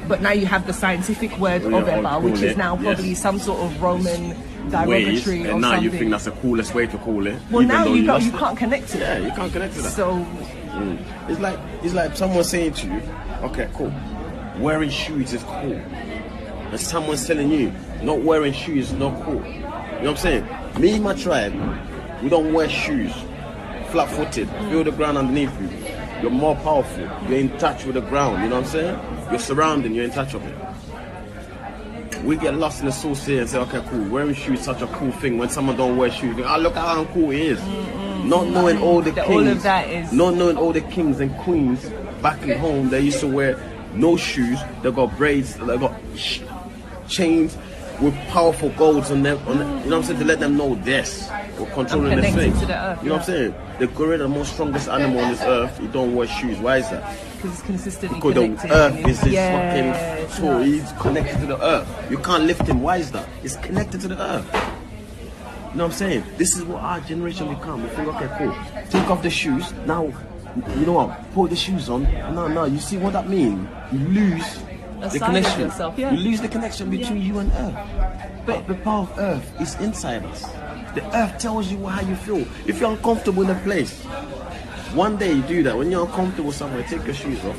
but 0.08 0.20
now 0.20 0.32
you 0.32 0.46
have 0.46 0.66
the 0.66 0.72
scientific 0.72 1.36
word 1.38 1.62
Mm-hmm. 1.62 1.72
Yeah, 1.72 1.96
of 1.96 2.04
Eba 2.04 2.22
which 2.22 2.42
is 2.42 2.56
now 2.56 2.76
probably 2.76 3.10
yes. 3.10 3.22
some 3.22 3.38
sort 3.38 3.60
of 3.60 3.80
Roman 3.80 4.36
Ways, 4.86 5.26
and 5.28 5.60
now 5.60 5.72
something 5.72 5.82
you 5.84 5.90
think 5.90 6.10
that's 6.10 6.24
the 6.24 6.30
coolest 6.32 6.74
way 6.74 6.86
to 6.86 6.96
call 6.98 7.26
it. 7.26 7.38
well 7.50 7.66
now 7.66 7.84
you, 7.84 8.06
got, 8.06 8.22
you 8.22 8.32
can't 8.32 8.56
connect 8.56 8.88
to 8.88 8.98
that. 8.98 9.20
Yeah, 9.20 9.28
you 9.28 9.32
can't 9.34 9.52
connect 9.52 9.74
to 9.74 9.82
that. 9.82 9.92
so 9.92 10.26
It's 11.28 11.38
like 11.40 11.58
it's 11.82 11.94
like 11.94 12.16
someone 12.16 12.44
saying 12.44 12.72
to 12.74 12.86
you, 12.86 13.02
okay, 13.42 13.68
cool, 13.74 13.92
wearing 14.58 14.90
shoes 14.90 15.32
is 15.32 15.42
cool. 15.44 15.74
And 15.74 16.80
someone 16.80 17.16
telling 17.18 17.50
you 17.50 17.72
not 18.02 18.20
wearing 18.22 18.52
shoes 18.54 18.90
is 18.90 18.98
not 18.98 19.22
cool. 19.22 19.44
You 19.44 19.60
know 19.60 19.98
what 20.00 20.08
I'm 20.08 20.16
saying? 20.16 20.48
Me 20.80 20.94
and 20.94 21.04
my 21.04 21.14
tribe, 21.14 21.52
we 22.22 22.28
don't 22.28 22.52
wear 22.52 22.68
shoes. 22.68 23.12
Flat 23.90 24.10
footed, 24.10 24.48
feel 24.70 24.82
the 24.82 24.90
ground 24.92 25.18
underneath 25.18 25.52
you. 25.60 25.68
You're 26.23 26.30
more 26.30 26.56
powerful. 26.56 27.02
You're 27.28 27.38
in 27.40 27.56
touch 27.59 27.85
with 27.85 27.94
the 27.94 28.00
ground, 28.00 28.42
you 28.42 28.49
know 28.49 28.56
what 28.56 28.64
I'm 28.66 28.71
saying? 28.71 28.99
You're 29.30 29.38
surrounding, 29.38 29.94
you're 29.94 30.04
in 30.04 30.11
touch 30.11 30.35
of 30.35 30.42
it. 30.47 30.54
We 32.25 32.37
get 32.37 32.54
lost 32.54 32.80
in 32.80 32.87
the 32.87 32.92
source 32.92 33.26
here 33.26 33.40
and 33.42 33.50
say, 33.50 33.59
okay, 33.59 33.83
cool, 33.90 34.09
wearing 34.09 34.35
shoes 34.35 34.61
is 34.61 34.64
such 34.64 34.80
a 34.80 34.87
cool 34.87 35.12
thing. 35.12 35.37
When 35.37 35.50
someone 35.50 35.76
don't 35.76 35.97
wear 35.99 36.11
shoes, 36.11 36.23
you 36.30 36.35
think, 36.37 36.47
oh, 36.50 36.59
look 36.59 36.75
how 36.75 37.04
cool 37.06 37.30
it 37.33 37.40
is. 37.40 37.61
Not 38.25 38.47
knowing 38.49 38.80
all 38.80 39.02
the 39.02 39.12
kings, 39.12 39.28
all 39.28 39.47
of 39.49 39.62
that 39.64 39.88
is- 39.90 40.12
not 40.12 40.35
knowing 40.35 40.56
all 40.56 40.73
the 40.73 40.80
kings 40.80 41.21
and 41.21 41.37
queens 41.38 41.85
back 42.23 42.40
in 42.42 42.59
home, 42.59 42.88
they 42.88 43.00
used 43.00 43.21
to 43.21 43.26
wear 43.26 43.59
no 43.92 44.16
shoes. 44.16 44.59
They 44.83 44.90
got 44.90 45.14
braids. 45.18 45.54
They 45.56 45.76
got 45.76 45.92
sh- 46.16 46.40
chains 47.09 47.59
with 48.00 48.14
powerful 48.28 48.70
goals 48.70 49.10
on 49.10 49.22
them. 49.22 49.38
On 49.46 49.58
you 49.58 49.64
know 49.64 49.74
what 49.74 49.92
I'm 49.94 50.02
saying? 50.04 50.18
To 50.20 50.24
let 50.24 50.40
them 50.40 50.56
know 50.56 50.74
this. 50.76 51.28
We're 51.58 51.70
controlling 51.70 52.20
this 52.20 52.34
thing. 52.34 52.52
the 52.54 52.74
earth, 52.76 53.02
you 53.02 53.08
know 53.08 53.14
what 53.16 53.20
I'm 53.22 53.26
saying? 53.26 53.54
The 53.78 53.86
gorilla, 53.88 54.18
the 54.18 54.28
most 54.28 54.52
strongest 54.54 54.88
animal 54.88 55.20
on 55.20 55.30
this 55.30 55.42
earth, 55.42 55.80
you 55.80 55.88
don't 55.88 56.14
wear 56.14 56.26
shoes. 56.26 56.58
Why 56.58 56.78
is 56.78 56.90
that? 56.90 57.16
because 57.44 57.58
it's 57.58 57.66
consistently 57.66 58.18
Because 58.18 58.34
connected 58.34 58.70
the 58.70 58.74
earth 58.74 59.06
is 59.06 59.20
his 59.20 59.32
yeah, 59.34 60.16
fucking 60.24 60.36
tool. 60.36 60.58
nuts. 60.58 60.66
He's 60.66 60.92
connected 61.02 61.40
to 61.40 61.46
the 61.46 61.62
earth. 61.62 62.10
You 62.10 62.18
can't 62.18 62.44
lift 62.44 62.62
him. 62.62 62.80
Why 62.82 62.96
is 62.96 63.10
that? 63.12 63.28
It's 63.42 63.56
connected 63.56 64.00
to 64.00 64.08
the 64.08 64.22
earth. 64.22 64.46
You 64.54 65.78
know 65.78 65.84
what 65.84 65.92
I'm 65.92 65.92
saying? 65.92 66.24
This 66.38 66.56
is 66.56 66.62
what 66.64 66.82
our 66.82 67.00
generation 67.00 67.48
become. 67.54 67.82
We 67.82 67.88
think, 67.90 68.08
okay, 68.08 68.28
cool. 68.38 68.56
Take 68.88 69.10
off 69.10 69.22
the 69.22 69.28
shoes. 69.28 69.72
Now, 69.86 70.04
you 70.78 70.86
know 70.86 70.92
what? 70.92 71.34
Put 71.34 71.50
the 71.50 71.56
shoes 71.56 71.88
on. 71.90 72.04
No, 72.34 72.48
no. 72.48 72.64
You 72.64 72.78
see 72.78 72.96
what 72.96 73.12
that 73.12 73.28
means? 73.28 73.68
You 73.92 73.98
lose 73.98 74.58
the 75.00 75.18
connection. 75.18 75.60
yourself, 75.60 75.98
yeah. 75.98 76.12
You 76.12 76.18
lose 76.18 76.40
the 76.40 76.48
connection 76.48 76.90
between 76.90 77.22
you 77.22 77.38
and 77.38 77.50
Earth. 77.52 78.46
But 78.46 78.66
the 78.68 78.74
power 78.74 79.02
of 79.02 79.18
Earth 79.18 79.60
is 79.60 79.74
inside 79.76 80.24
us. 80.26 80.42
The 80.94 81.02
Earth 81.16 81.38
tells 81.38 81.70
you 81.70 81.84
how 81.86 82.00
you 82.02 82.14
feel. 82.16 82.44
If 82.66 82.80
you're 82.80 82.90
uncomfortable 82.92 83.42
in 83.42 83.50
a 83.50 83.60
place, 83.60 84.02
one 84.94 85.16
day 85.16 85.32
you 85.32 85.42
do 85.42 85.62
that. 85.64 85.76
When 85.76 85.90
you're 85.90 86.06
uncomfortable 86.06 86.52
somewhere, 86.52 86.82
take 86.84 87.04
your 87.04 87.14
shoes 87.14 87.42
off, 87.44 87.56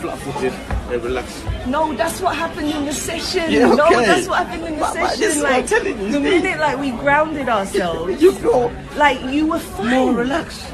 flat-footed, 0.00 0.52
and 0.92 1.02
relax. 1.02 1.42
No, 1.66 1.94
that's 1.94 2.20
what 2.20 2.36
happened 2.36 2.68
in 2.68 2.84
the 2.84 2.92
session. 2.92 3.50
Yeah, 3.50 3.68
No, 3.74 3.88
that's 3.90 4.28
what 4.28 4.46
happened 4.46 4.64
in 4.66 4.74
the 4.74 4.80
But- 4.80 4.94
but 4.94 5.10
session. 5.14 5.44
I'm 5.46 5.52
like 5.52 5.70
you, 5.70 6.12
the 6.12 6.20
minute 6.20 6.58
like 6.58 6.78
we 6.78 6.90
grounded 6.90 7.48
ourselves, 7.48 8.20
You 8.22 8.32
feel 8.32 8.70
like 8.96 9.22
you 9.32 9.46
were 9.46 9.58
fine. 9.58 9.90
more 9.90 10.12
relaxed. 10.12 10.64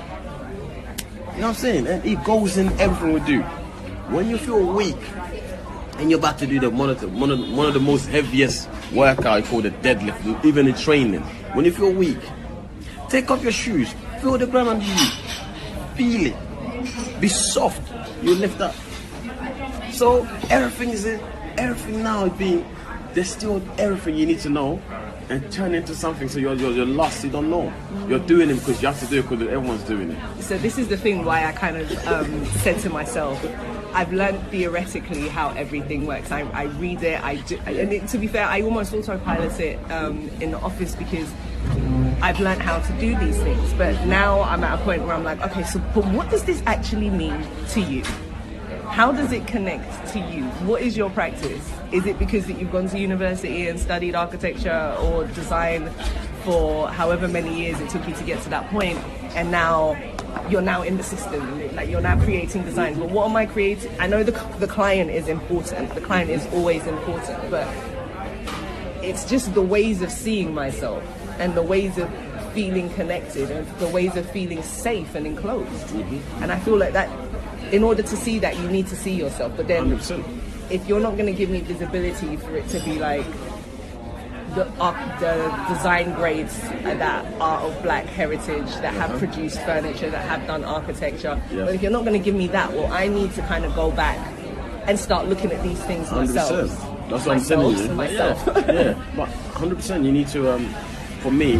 You 1.34 1.40
know 1.40 1.48
what 1.48 1.48
I'm 1.48 1.54
saying? 1.54 1.86
And 1.86 2.04
it 2.04 2.22
goes 2.24 2.56
in 2.56 2.68
everything 2.80 3.12
we 3.14 3.20
do. 3.20 3.42
When 4.14 4.28
you 4.30 4.38
feel 4.38 4.62
weak 4.64 4.96
and 5.98 6.10
you're 6.10 6.18
about 6.18 6.38
to 6.38 6.46
do 6.46 6.58
the 6.60 6.70
one 6.70 6.90
of 6.90 7.00
the, 7.00 7.08
one 7.08 7.30
of 7.30 7.38
the, 7.38 7.54
one 7.54 7.66
of 7.66 7.74
the 7.74 7.80
most 7.80 8.08
heaviest 8.08 8.68
workout 8.92 9.44
called 9.44 9.64
the 9.64 9.70
deadlift, 9.70 10.44
even 10.44 10.66
in 10.66 10.74
training. 10.74 11.20
When 11.54 11.64
you 11.64 11.72
feel 11.72 11.92
weak, 11.92 12.18
take 13.08 13.30
off 13.30 13.42
your 13.42 13.52
shoes, 13.52 13.92
feel 14.20 14.36
the 14.38 14.46
ground 14.46 14.68
under 14.68 14.84
you, 14.84 15.10
feel 15.94 16.26
it, 16.32 17.20
be 17.20 17.28
soft. 17.28 17.82
You 18.22 18.34
lift 18.34 18.60
up. 18.60 18.74
So 19.92 20.26
everything 20.50 20.90
is 20.90 21.04
in, 21.04 21.20
everything 21.56 22.02
now 22.02 22.24
is 22.26 22.32
being. 22.32 22.64
There's 23.12 23.30
still 23.30 23.62
everything 23.78 24.16
you 24.16 24.26
need 24.26 24.40
to 24.40 24.50
know, 24.50 24.82
and 25.28 25.52
turn 25.52 25.74
into 25.74 25.94
something. 25.94 26.28
So 26.28 26.38
you're 26.38 26.54
you're, 26.54 26.72
you're 26.72 26.86
lost. 26.86 27.22
You 27.22 27.30
don't 27.30 27.48
know. 27.48 27.72
You're 28.08 28.18
doing 28.18 28.50
it 28.50 28.54
because 28.54 28.82
you 28.82 28.88
have 28.88 28.98
to 29.00 29.06
do 29.06 29.20
it 29.20 29.28
because 29.28 29.46
everyone's 29.46 29.84
doing 29.84 30.10
it. 30.10 30.42
So 30.42 30.58
this 30.58 30.78
is 30.78 30.88
the 30.88 30.96
thing 30.96 31.24
why 31.24 31.44
I 31.46 31.52
kind 31.52 31.76
of 31.76 32.08
um, 32.08 32.44
said 32.46 32.80
to 32.80 32.90
myself, 32.90 33.40
I've 33.94 34.12
learned 34.12 34.42
theoretically 34.48 35.28
how 35.28 35.50
everything 35.50 36.04
works. 36.04 36.32
I, 36.32 36.40
I 36.50 36.64
read 36.64 37.02
it, 37.04 37.22
I 37.22 37.36
do, 37.36 37.58
and 37.64 37.92
it, 37.92 38.08
to 38.08 38.18
be 38.18 38.26
fair, 38.26 38.44
I 38.44 38.60
almost 38.62 38.92
autopilot 38.92 39.60
it 39.60 39.78
um, 39.90 40.28
in 40.40 40.50
the 40.50 40.58
office 40.58 40.96
because 40.96 41.32
I've 42.20 42.40
learned 42.40 42.60
how 42.60 42.80
to 42.80 42.92
do 43.00 43.16
these 43.18 43.38
things. 43.38 43.72
But 43.74 44.04
now 44.06 44.40
I'm 44.42 44.64
at 44.64 44.80
a 44.80 44.82
point 44.82 45.02
where 45.04 45.14
I'm 45.14 45.22
like, 45.22 45.40
okay, 45.42 45.62
so 45.62 45.78
but 45.94 46.04
what 46.06 46.28
does 46.28 46.42
this 46.42 46.60
actually 46.66 47.08
mean 47.08 47.46
to 47.68 47.80
you? 47.80 48.02
How 48.88 49.12
does 49.12 49.30
it 49.30 49.46
connect 49.46 50.08
to 50.12 50.18
you? 50.18 50.44
What 50.66 50.82
is 50.82 50.96
your 50.96 51.10
practice? 51.10 51.72
Is 51.92 52.04
it 52.06 52.18
because 52.18 52.46
that 52.46 52.58
you've 52.58 52.72
gone 52.72 52.88
to 52.88 52.98
university 52.98 53.68
and 53.68 53.78
studied 53.78 54.16
architecture 54.16 54.96
or 55.00 55.24
design 55.28 55.88
for 56.42 56.88
however 56.88 57.28
many 57.28 57.62
years 57.62 57.80
it 57.80 57.90
took 57.90 58.06
you 58.08 58.14
to 58.14 58.24
get 58.24 58.42
to 58.42 58.50
that 58.50 58.68
point, 58.70 58.98
and 59.36 59.50
now 59.52 59.96
you're 60.50 60.62
now 60.62 60.82
in 60.82 60.96
the 60.96 61.02
system, 61.02 61.74
like 61.74 61.88
you're 61.88 62.00
now 62.00 62.22
creating 62.22 62.62
design. 62.64 62.98
But 62.98 63.10
what 63.10 63.28
am 63.28 63.36
I 63.36 63.46
creating? 63.46 63.90
I 63.98 64.06
know 64.06 64.22
the 64.22 64.32
the 64.58 64.66
client 64.66 65.10
is 65.10 65.28
important. 65.28 65.94
The 65.94 66.00
client 66.00 66.30
is 66.30 66.46
always 66.52 66.86
important, 66.86 67.50
but 67.50 67.66
it's 69.02 69.24
just 69.24 69.54
the 69.54 69.62
ways 69.62 70.02
of 70.02 70.10
seeing 70.10 70.54
myself 70.54 71.02
and 71.38 71.54
the 71.54 71.62
ways 71.62 71.98
of 71.98 72.10
feeling 72.52 72.88
connected 72.90 73.50
and 73.50 73.66
the 73.78 73.88
ways 73.88 74.16
of 74.16 74.28
feeling 74.30 74.62
safe 74.62 75.14
and 75.14 75.26
enclosed. 75.26 75.88
Mm-hmm. 75.88 76.42
And 76.42 76.52
I 76.52 76.58
feel 76.60 76.76
like 76.76 76.92
that, 76.92 77.10
in 77.72 77.82
order 77.82 78.02
to 78.02 78.16
see 78.16 78.38
that, 78.38 78.56
you 78.58 78.68
need 78.68 78.86
to 78.88 78.96
see 78.96 79.12
yourself. 79.12 79.56
But 79.56 79.68
then, 79.68 79.98
100%. 79.98 80.70
if 80.70 80.86
you're 80.86 81.00
not 81.00 81.16
going 81.16 81.26
to 81.26 81.32
give 81.32 81.50
me 81.50 81.60
visibility 81.60 82.36
for 82.36 82.56
it 82.56 82.68
to 82.68 82.80
be 82.80 82.98
like 82.98 83.26
the 84.54 84.68
arch- 84.78 85.20
the 85.20 85.34
design 85.74 86.12
grades 86.14 86.58
that 86.82 87.24
are 87.40 87.60
of 87.60 87.82
black 87.82 88.04
heritage 88.06 88.66
that 88.76 88.94
have 88.94 89.10
produced 89.18 89.58
furniture 89.62 90.10
that 90.10 90.24
have 90.28 90.46
done 90.46 90.64
architecture 90.64 91.40
Yeah. 91.50 91.64
but 91.64 91.74
if 91.74 91.82
you're 91.82 91.90
not 91.90 92.04
going 92.04 92.18
to 92.18 92.24
give 92.24 92.34
me 92.34 92.46
that 92.48 92.72
well 92.72 92.92
i 92.92 93.08
need 93.08 93.32
to 93.34 93.42
kind 93.42 93.64
of 93.64 93.74
go 93.74 93.90
back 93.90 94.18
and 94.86 94.98
start 94.98 95.26
looking 95.28 95.50
at 95.50 95.62
these 95.62 95.82
things 95.84 96.08
Hundred 96.08 96.34
myself. 96.34 96.68
That's 97.08 97.26
what 97.26 97.36
I'm 97.38 97.44
telling 97.44 97.96
Myself, 97.96 98.46
you. 98.46 98.52
myself. 98.52 98.66
Yeah, 98.68 98.72
yeah. 98.72 99.04
But 99.16 99.28
hundred 99.54 99.76
percent, 99.76 100.04
you 100.04 100.12
need 100.12 100.28
to. 100.28 100.52
Um, 100.54 100.66
for 101.20 101.30
me, 101.30 101.54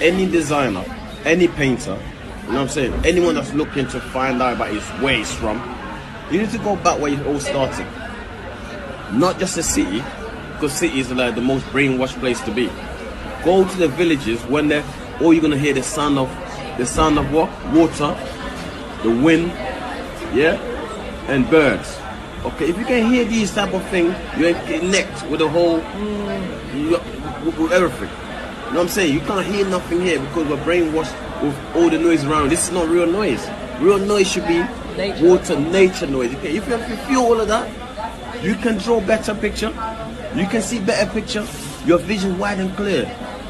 any 0.00 0.24
designer, 0.30 0.84
any 1.26 1.46
painter, 1.48 1.98
you 2.46 2.52
know 2.52 2.54
what 2.54 2.60
I'm 2.62 2.68
saying. 2.68 2.92
Anyone 3.04 3.34
that's 3.34 3.52
looking 3.52 3.86
to 3.88 4.00
find 4.00 4.40
out 4.42 4.54
about 4.54 4.70
his 4.70 4.82
where 5.02 5.16
he's 5.16 5.32
from, 5.34 5.58
you 6.30 6.40
need 6.40 6.50
to 6.50 6.58
go 6.58 6.74
back 6.76 6.98
where 7.00 7.12
you 7.12 7.22
all 7.26 7.38
started. 7.40 7.86
Not 9.12 9.38
just 9.38 9.54
the 9.56 9.62
city, 9.62 10.02
because 10.62 10.78
city 10.78 11.00
is 11.00 11.10
like 11.10 11.34
the 11.34 11.40
most 11.40 11.64
brainwashed 11.66 12.16
place 12.20 12.40
to 12.42 12.52
be. 12.52 12.70
Go 13.44 13.68
to 13.68 13.76
the 13.78 13.88
villages 13.88 14.40
when 14.44 14.68
they're 14.68 14.84
all 15.20 15.32
you're 15.32 15.42
gonna 15.42 15.58
hear 15.58 15.74
the 15.74 15.82
sound 15.82 16.16
of 16.16 16.28
the 16.78 16.86
sound 16.86 17.18
of 17.18 17.32
what? 17.32 17.50
Water, 17.72 18.16
the 19.02 19.10
wind, 19.10 19.48
yeah, 20.32 20.54
and 21.26 21.50
birds. 21.50 21.98
Okay, 22.44 22.68
if 22.68 22.78
you 22.78 22.84
can 22.84 23.10
hear 23.10 23.24
these 23.24 23.52
type 23.52 23.74
of 23.74 23.84
things, 23.88 24.14
you 24.38 24.54
can 24.54 24.80
connect 24.80 25.28
with 25.28 25.40
the 25.40 25.48
whole, 25.48 25.78
you, 26.76 26.90
with, 27.44 27.58
with 27.58 27.72
everything. 27.72 28.08
You 28.08 28.74
know 28.74 28.78
what 28.78 28.80
I'm 28.82 28.88
saying? 28.88 29.12
You 29.12 29.20
can't 29.20 29.44
hear 29.44 29.66
nothing 29.66 30.00
here 30.00 30.20
because 30.20 30.46
we're 30.46 30.64
brainwashed 30.64 31.42
with 31.42 31.58
all 31.74 31.90
the 31.90 31.98
noise 31.98 32.24
around. 32.24 32.50
This 32.50 32.68
is 32.68 32.72
not 32.72 32.88
real 32.88 33.06
noise. 33.10 33.44
Real 33.80 33.98
noise 33.98 34.30
should 34.30 34.46
be 34.46 34.64
Nature. 34.96 35.26
water, 35.26 35.58
nature 35.58 36.06
noise. 36.06 36.32
Okay, 36.36 36.56
if 36.56 36.68
you, 36.68 36.74
if 36.74 36.88
you 36.88 36.96
feel 37.08 37.22
all 37.22 37.40
of 37.40 37.48
that, 37.48 37.68
you 38.44 38.54
can 38.54 38.78
draw 38.78 39.00
better 39.00 39.34
picture. 39.34 39.72
You 40.34 40.46
can 40.46 40.62
see 40.62 40.78
better 40.80 41.10
picture. 41.12 41.46
Your 41.84 41.98
vision 41.98 42.38
wide 42.38 42.58
and 42.58 42.74
clear. 42.74 43.04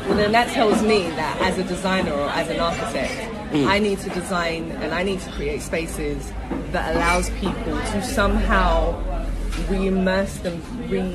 Well, 0.07 0.17
then 0.17 0.33
that 0.33 0.49
tells 0.49 0.83
me 0.83 1.03
that 1.11 1.41
as 1.41 1.59
a 1.59 1.65
designer 1.65 2.13
or 2.13 2.29
as 2.31 2.49
an 2.49 2.59
architect, 2.59 3.13
mm. 3.53 3.67
I 3.69 3.79
need 3.79 4.01
to 4.01 4.11
design 4.11 4.73
and 4.73 4.93
I 4.93 5.05
need 5.05 5.21
to 5.21 5.31
create 5.33 5.63
spaces 5.63 6.33
that 6.73 6.97
allows 6.97 7.31
people 7.31 7.77
to 7.93 8.03
somehow 8.03 9.01
re-immerse 9.69 10.39
them, 10.39 10.61
re- 10.89 11.15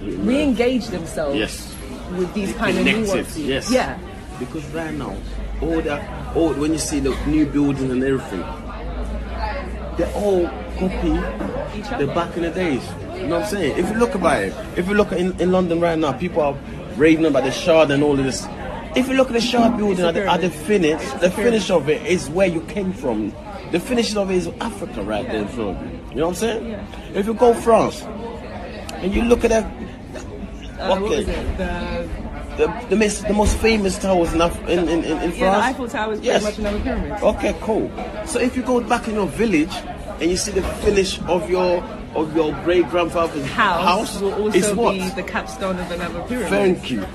re-engage 0.00 0.86
themselves 0.86 1.36
Yes. 1.38 1.74
with 2.12 2.32
these 2.32 2.54
kind 2.54 2.70
of 2.78 2.84
Connected, 2.84 3.06
nuances. 3.06 3.38
Yes. 3.38 3.70
Yeah. 3.70 3.98
Because 4.38 4.64
right 4.72 4.94
now, 4.94 5.14
all 5.60 5.82
that, 5.82 6.34
all 6.36 6.54
when 6.54 6.72
you 6.72 6.78
see 6.78 7.00
the 7.00 7.14
new 7.26 7.44
buildings 7.44 7.90
and 7.90 8.02
everything, 8.02 8.40
they 9.98 10.10
all 10.14 10.48
copy 10.78 11.12
the 11.98 12.10
back 12.14 12.36
in 12.36 12.42
the 12.44 12.50
days. 12.50 12.82
You 13.24 13.30
know 13.30 13.36
what 13.40 13.44
I'm 13.46 13.50
saying? 13.50 13.78
If 13.78 13.90
you 13.90 13.96
look 13.96 14.14
about 14.14 14.42
it, 14.42 14.52
if 14.76 14.86
you 14.86 14.94
look 14.94 15.10
in, 15.12 15.38
in 15.40 15.50
London 15.50 15.80
right 15.80 15.98
now, 15.98 16.12
people 16.12 16.42
are 16.42 16.54
raving 16.96 17.24
about 17.24 17.44
the 17.44 17.50
Shard 17.50 17.90
and 17.90 18.02
all 18.02 18.18
of 18.18 18.24
this. 18.24 18.46
If 18.94 19.08
you 19.08 19.14
look 19.14 19.28
at 19.28 19.32
the 19.32 19.40
Shard 19.40 19.76
building, 19.76 20.04
at 20.04 20.14
the, 20.14 20.26
at 20.30 20.40
the 20.42 20.50
finish, 20.50 21.02
the 21.20 21.30
finish 21.30 21.70
of 21.70 21.88
it 21.88 22.04
is 22.06 22.28
where 22.30 22.46
you 22.46 22.60
came 22.62 22.92
from. 22.92 23.32
The 23.72 23.80
finish 23.80 24.14
of 24.14 24.30
it 24.30 24.36
is 24.36 24.48
Africa 24.60 25.02
right 25.02 25.26
there 25.26 25.42
in 25.42 25.48
front 25.48 25.78
of 25.78 25.90
you. 25.90 25.98
You 26.10 26.14
know 26.16 26.22
what 26.26 26.28
I'm 26.28 26.34
saying? 26.36 26.66
Yeah. 26.70 26.86
If 27.14 27.26
you 27.26 27.34
go 27.34 27.54
France 27.54 28.02
and 28.02 29.12
you 29.14 29.22
look 29.22 29.44
at 29.44 29.50
that, 29.50 29.64
Uh, 30.78 30.98
Okay. 31.00 31.24
The, 31.24 32.66
the, 32.66 32.86
the, 32.90 32.96
most, 32.96 33.26
the 33.26 33.32
most 33.32 33.56
famous 33.58 33.98
towers 33.98 34.32
in, 34.34 34.40
Af- 34.40 34.68
in, 34.68 34.80
in, 34.88 35.02
in, 35.02 35.04
in 35.04 35.32
France. 35.32 35.38
yeah, 35.38 35.50
the 35.58 35.64
Eiffel 35.64 35.88
Tower 35.88 36.12
is 36.12 36.18
pretty 36.20 36.26
Yes. 36.34 36.42
much 36.42 36.58
another 36.58 36.80
pyramid. 36.80 37.12
Okay, 37.22 37.54
cool. 37.62 37.90
So 38.26 38.38
if 38.38 38.54
you 38.56 38.62
go 38.62 38.80
back 38.80 39.08
in 39.08 39.14
your 39.14 39.26
village 39.26 39.72
and 40.20 40.30
you 40.30 40.36
see 40.36 40.52
the 40.52 40.62
finish 40.84 41.20
of 41.22 41.48
your 41.50 41.82
of 42.14 42.34
your 42.36 42.52
great 42.64 42.88
grandfather's 42.88 43.46
House, 43.46 43.82
house, 43.84 44.20
will 44.20 44.34
also 44.34 44.58
it's 44.58 44.72
what? 44.72 44.92
be 44.92 45.08
the 45.10 45.22
capstone 45.22 45.78
of 45.78 45.90
another 45.90 46.22
pyramid. 46.22 46.48
Thank 46.48 46.90
you. 46.90 47.06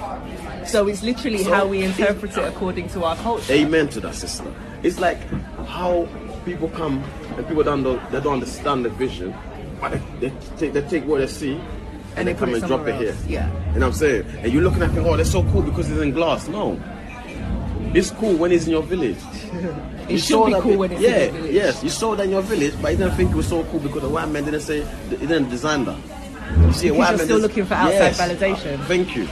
so 0.66 0.88
it's 0.88 1.04
literally 1.04 1.40
So 1.40 1.54
how 1.54 1.68
we 1.68 1.84
interpret 1.84 2.38
it 2.38 2.44
according 2.44 2.90
to 2.90 3.04
our 3.04 3.16
culture. 3.18 3.54
Amen 3.54 3.88
to 3.90 4.00
that, 4.02 4.16
sister. 4.16 4.54
It's 4.84 5.00
like 5.00 5.20
how 5.66 6.08
people 6.46 6.70
come 6.70 7.04
and 7.38 7.48
people 7.48 7.64
don't 7.64 7.84
know, 7.84 8.02
they 8.12 8.20
don't 8.20 8.34
understand 8.34 8.86
the 8.86 8.90
vision, 8.90 9.34
but 9.80 9.92
they, 9.92 10.30
they 10.30 10.36
take 10.58 10.74
they 10.74 10.82
take 10.82 11.06
what 11.06 11.20
they 11.20 11.28
see 11.28 11.54
and, 11.54 12.18
And 12.18 12.28
they 12.28 12.34
they 12.34 12.40
come 12.40 12.54
and 12.54 12.64
drop 12.64 12.88
it 12.88 12.96
here. 12.96 13.16
Yeah. 13.28 13.48
You 13.74 13.80
know 13.80 13.88
what 13.88 13.94
I'm 13.94 13.94
saying? 13.94 14.26
And 14.40 14.52
you're 14.52 14.64
looking 14.64 14.82
at 14.82 14.96
it, 14.96 15.00
oh, 15.00 15.16
that's 15.16 15.32
so 15.32 15.44
cool 15.52 15.62
because 15.62 15.90
it's 15.90 16.02
in 16.02 16.12
glass. 16.12 16.48
No. 16.48 16.80
It's 17.94 18.12
cool 18.12 18.36
when 18.36 18.52
it's 18.52 18.66
in 18.66 18.72
your 18.72 18.84
village. 18.84 19.18
It 20.10 20.18
should 20.20 20.46
be 20.46 20.54
cool 20.62 20.78
when 20.78 20.92
it's 20.92 21.02
yeah, 21.02 21.18
in 21.18 21.34
the 21.34 21.40
village. 21.40 21.54
Yes, 21.54 21.84
you 21.84 21.90
saw 21.90 22.16
that 22.16 22.24
in 22.24 22.32
your 22.32 22.42
village, 22.42 22.74
but 22.82 22.92
you 22.92 22.98
didn't 22.98 23.16
think 23.16 23.32
it 23.32 23.36
was 23.36 23.48
so 23.48 23.64
cool 23.66 23.80
because 23.80 24.02
the 24.02 24.10
white 24.10 24.30
man 24.30 24.46
didn't 24.46 24.62
say, 24.62 24.84
he 25.10 25.18
didn't 25.18 25.50
design 25.50 25.86
that. 25.86 25.98
You 26.66 26.74
see, 26.74 26.92
white 26.92 27.12
you're 27.12 27.26
still 27.26 27.40
looking 27.40 27.66
for 27.66 27.76
outside 27.76 28.14
validation. 28.14 28.80
Thank 28.86 29.16
you. 29.16 29.26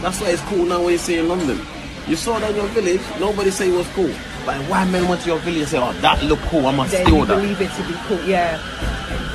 That's 0.00 0.20
why 0.20 0.30
it's 0.30 0.42
cool 0.42 0.64
now 0.64 0.80
when 0.82 0.92
you 0.92 0.98
see 0.98 1.18
in 1.18 1.28
London. 1.28 1.60
You 2.06 2.16
saw 2.16 2.38
that 2.38 2.50
in 2.50 2.56
your 2.56 2.66
village, 2.68 3.00
nobody 3.18 3.50
say 3.50 3.68
it 3.68 3.76
was 3.76 3.86
cool. 3.88 4.10
But 4.46 4.56
white 4.68 4.86
man 4.86 5.08
went 5.08 5.20
to 5.22 5.28
your 5.28 5.38
village 5.40 5.60
and 5.60 5.68
say, 5.68 5.78
oh, 5.78 5.92
that 6.00 6.22
look 6.24 6.38
cool, 6.48 6.66
I 6.66 6.72
must 6.74 6.92
Then 6.92 7.06
steal 7.06 7.18
you 7.18 7.26
that. 7.26 7.34
believe 7.36 7.60
it 7.60 7.70
to 7.72 7.82
be 7.86 7.94
cool. 8.08 8.24
Yeah. 8.24 8.58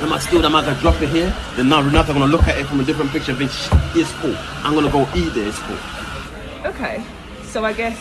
I 0.00 0.06
must 0.06 0.26
steal 0.26 0.42
that, 0.42 0.52
I'm 0.52 0.64
gonna 0.64 0.78
drop 0.80 1.00
it 1.00 1.08
here. 1.08 1.34
Then 1.54 1.68
now 1.68 1.80
Renata 1.80 2.12
gonna 2.12 2.26
look 2.26 2.42
at 2.42 2.58
it 2.58 2.66
from 2.66 2.80
a 2.80 2.84
different 2.84 3.12
picture 3.12 3.32
and 3.32 3.38
think, 3.38 3.50
it's 3.96 4.12
cool. 4.14 4.36
I'm 4.64 4.74
gonna 4.74 4.90
go 4.90 5.08
eat 5.14 5.36
it, 5.36 5.46
it's 5.46 5.58
cool. 5.60 5.78
Okay, 6.66 7.02
so 7.44 7.64
I 7.64 7.72
guess 7.72 7.96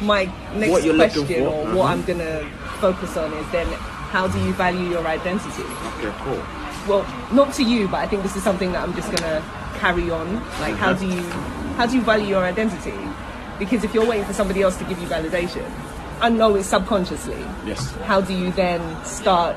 my 0.00 0.24
next 0.54 0.72
What 0.72 0.84
you're 0.84 0.94
question, 0.94 1.26
for, 1.26 1.40
or 1.40 1.62
uh-huh. 1.66 1.76
what 1.76 1.90
I'm 1.90 2.02
gonna 2.02 2.48
focus 2.80 3.16
on, 3.16 3.32
is 3.32 3.50
then 3.50 3.66
how 3.66 4.28
do 4.28 4.38
you 4.44 4.52
value 4.54 4.88
your 4.88 5.06
identity? 5.06 5.62
Okay, 5.62 6.12
cool. 6.18 6.42
Well, 6.88 7.06
not 7.32 7.52
to 7.54 7.62
you, 7.62 7.88
but 7.88 7.98
I 7.98 8.06
think 8.06 8.22
this 8.22 8.36
is 8.36 8.42
something 8.42 8.72
that 8.72 8.82
I'm 8.82 8.94
just 8.94 9.10
gonna 9.12 9.42
carry 9.78 10.10
on. 10.10 10.34
Like, 10.60 10.76
how 10.76 10.92
do 10.92 11.06
you 11.06 11.22
how 11.76 11.86
do 11.86 11.96
you 11.96 12.02
value 12.02 12.26
your 12.26 12.44
identity? 12.44 12.96
Because 13.58 13.84
if 13.84 13.92
you're 13.92 14.06
waiting 14.06 14.24
for 14.24 14.32
somebody 14.32 14.62
else 14.62 14.76
to 14.78 14.84
give 14.84 14.98
you 15.00 15.08
validation, 15.08 15.68
I 16.20 16.28
know 16.28 16.54
it's 16.56 16.68
subconsciously. 16.68 17.38
Yes. 17.66 17.92
How 18.02 18.20
do 18.20 18.34
you 18.34 18.50
then 18.52 19.04
start 19.04 19.56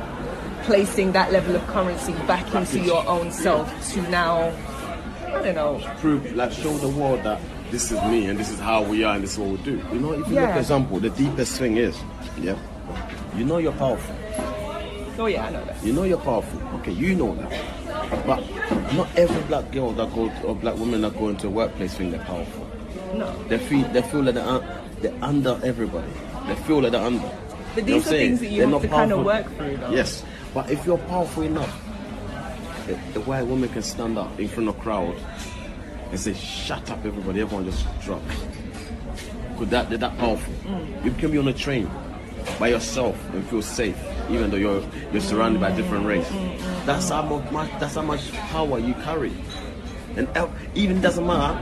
placing 0.63 1.11
that 1.13 1.31
level 1.31 1.55
of 1.55 1.65
currency 1.67 2.13
back 2.27 2.53
into 2.53 2.79
your 2.79 3.07
own 3.07 3.31
self 3.31 3.67
to 3.93 4.01
now, 4.09 4.53
I 5.27 5.41
don't 5.41 5.55
know. 5.55 5.81
Prove, 5.97 6.35
like, 6.35 6.51
show 6.51 6.77
the 6.77 6.89
world 6.89 7.23
that 7.23 7.41
this 7.71 7.91
is 7.91 8.01
me 8.03 8.25
and 8.27 8.37
this 8.39 8.49
is 8.51 8.59
how 8.59 8.83
we 8.83 9.03
are 9.03 9.15
and 9.15 9.23
this 9.23 9.33
is 9.33 9.39
what 9.39 9.49
we 9.49 9.57
do. 9.57 9.77
You 9.93 9.99
know, 9.99 10.11
if 10.13 10.19
you 10.19 10.23
look, 10.25 10.29
Yeah. 10.33 10.53
for 10.53 10.59
example, 10.59 10.99
the 10.99 11.09
deepest 11.11 11.57
thing 11.57 11.77
is, 11.77 11.97
yeah, 12.39 12.57
you 13.35 13.45
know 13.45 13.57
you're 13.57 13.71
powerful. 13.73 14.15
Oh 15.17 15.25
yeah, 15.27 15.45
I 15.45 15.49
know 15.51 15.63
that. 15.65 15.83
You 15.83 15.93
know 15.93 16.03
you're 16.03 16.17
powerful. 16.17 16.59
Okay, 16.79 16.91
you 16.91 17.15
know 17.15 17.35
that. 17.35 18.25
But 18.25 18.43
not 18.95 19.07
every 19.15 19.41
black 19.43 19.71
girl 19.71 19.91
that 19.93 20.13
go 20.13 20.29
or 20.43 20.55
black 20.55 20.77
woman 20.77 21.01
that 21.01 21.17
go 21.17 21.29
into 21.29 21.47
a 21.47 21.49
workplace 21.49 21.93
think 21.95 22.11
they're 22.11 22.23
powerful. 22.25 22.67
No. 23.13 23.31
They 23.47 23.57
feel 23.57 23.87
they 23.89 24.01
feel 24.01 24.21
like 24.23 24.35
they're, 24.35 24.81
they're 25.01 25.23
under 25.23 25.59
everybody. 25.63 26.11
They 26.47 26.55
feel 26.55 26.81
like 26.81 26.91
they're 26.93 27.01
under. 27.01 27.29
But 27.75 27.87
You 27.87 27.95
know 27.95 27.99
these 27.99 28.07
are 28.07 28.09
things 28.09 28.39
that 28.41 28.47
you 28.47 28.61
They're 28.61 28.69
have 28.69 28.81
to 28.81 28.87
kind 28.87 29.11
of 29.13 29.23
work 29.25 29.45
through, 29.57 29.77
though. 29.77 29.91
Yes, 29.91 30.23
but 30.53 30.69
if 30.69 30.85
you're 30.85 30.97
powerful 30.97 31.43
enough, 31.43 31.73
the, 32.87 32.93
the 33.13 33.21
white 33.21 33.43
woman 33.45 33.69
can 33.69 33.81
stand 33.83 34.17
up 34.17 34.37
in 34.39 34.47
front 34.47 34.67
of 34.69 34.77
a 34.77 34.81
crowd 34.81 35.15
and 36.11 36.19
say, 36.19 36.33
"Shut 36.33 36.89
up, 36.91 36.99
everybody!" 37.05 37.41
Everyone 37.41 37.65
just 37.65 37.85
drops. 38.01 38.35
Could 39.57 39.69
that 39.69 39.89
they're 39.89 39.97
that 39.99 40.17
powerful? 40.17 40.53
Mm. 40.65 41.05
You 41.05 41.11
can 41.11 41.31
be 41.31 41.37
on 41.37 41.47
a 41.47 41.53
train 41.53 41.89
by 42.59 42.69
yourself 42.69 43.15
and 43.33 43.45
feel 43.47 43.61
safe, 43.61 43.97
even 44.29 44.49
though 44.49 44.57
you're 44.57 44.83
you're 45.11 45.21
surrounded 45.21 45.61
by 45.61 45.71
different 45.71 46.05
race. 46.05 46.27
Mm, 46.27 46.85
That's 46.85 47.09
how 47.09 47.21
much 47.21 47.69
that's 47.79 47.95
how 47.95 48.01
much 48.01 48.31
power 48.51 48.79
you 48.79 48.93
carry. 49.05 49.31
And 50.17 50.27
even 50.75 50.99
doesn't 50.99 51.25
matter 51.25 51.55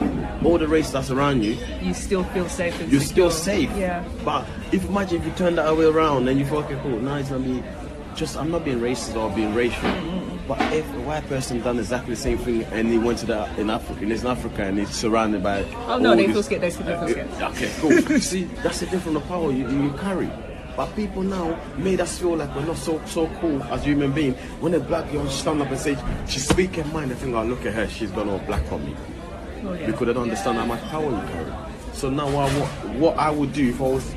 all 0.43 0.57
the 0.57 0.67
race 0.67 0.89
that's 0.89 1.11
around 1.11 1.43
you, 1.43 1.55
You 1.83 1.93
still 1.93 2.23
feel 2.23 2.49
safe 2.49 2.81
you're 2.89 2.99
still 3.01 3.29
safe. 3.29 3.69
Yeah. 3.77 4.03
But 4.25 4.47
if 4.71 4.85
imagine 4.85 5.21
if 5.21 5.25
you 5.27 5.31
turn 5.33 5.55
that 5.55 5.65
other 5.65 5.75
way 5.75 5.85
around 5.85 6.27
and 6.27 6.39
you 6.39 6.45
feel 6.45 6.59
okay, 6.59 6.79
cool. 6.81 6.99
Now 6.99 7.17
it's 7.17 7.29
gonna 7.29 7.43
be 7.43 7.63
just 8.15 8.37
I'm 8.37 8.49
not 8.49 8.65
being 8.65 8.79
racist 8.79 9.15
or 9.15 9.29
being 9.35 9.53
racial. 9.53 9.89
But 10.49 10.59
if 10.73 10.85
a 10.95 10.99
white 11.01 11.27
person 11.29 11.61
done 11.61 11.77
exactly 11.77 12.15
the 12.15 12.19
same 12.19 12.39
thing 12.39 12.63
and 12.73 12.87
he 12.91 12.97
went 12.97 13.19
to 13.19 13.27
the 13.27 13.45
in 13.61 13.69
Africa, 13.69 13.99
and 14.01 14.11
he's 14.11 14.23
in 14.23 14.27
Africa 14.31 14.63
and 14.63 14.79
he's 14.79 14.89
surrounded 14.89 15.43
by 15.43 15.63
Oh, 15.87 15.99
no, 15.99 16.15
they 16.15 16.25
feel 16.25 16.41
scared, 16.41 16.61
they 16.63 16.71
feel- 16.71 17.07
scared. 17.07 17.29
Okay, 17.39 17.71
cool. 17.79 18.19
See, 18.19 18.45
that's 18.63 18.81
a 18.81 18.87
different 18.87 19.23
power 19.27 19.51
you, 19.51 19.69
you 19.69 19.91
carry. 19.99 20.27
But 20.75 20.95
people 20.95 21.21
now 21.21 21.59
made 21.77 21.99
us 22.01 22.17
feel 22.17 22.35
like 22.35 22.55
we're 22.55 22.65
not 22.65 22.77
so 22.77 22.99
so 23.05 23.27
cool 23.39 23.61
as 23.65 23.83
human 23.83 24.11
beings. 24.11 24.37
When 24.59 24.73
a 24.73 24.79
black 24.79 25.11
girl 25.11 25.27
stand 25.29 25.61
up 25.61 25.69
and 25.69 25.79
say 25.79 25.95
she's 26.27 26.47
speaking 26.47 26.91
mind, 26.91 27.11
I 27.11 27.15
think, 27.15 27.35
oh 27.35 27.43
look 27.43 27.63
at 27.67 27.73
her, 27.75 27.87
she's 27.87 28.09
gone 28.11 28.27
all 28.29 28.39
black 28.39 28.71
on 28.71 28.83
me 28.85 28.95
Oh, 29.65 29.73
yeah. 29.73 29.85
because 29.85 30.09
I 30.09 30.13
don't 30.13 30.23
understand 30.23 30.57
how 30.57 30.65
much 30.65 30.81
power 30.83 31.03
you 31.11 31.31
carry. 31.31 31.53
So 31.93 32.09
now 32.09 32.25
what, 32.33 32.49
what, 32.53 32.69
what 32.95 33.17
I 33.19 33.29
would 33.29 33.53
do 33.53 33.69
if 33.69 33.79
I 33.79 33.83
was, 33.83 34.15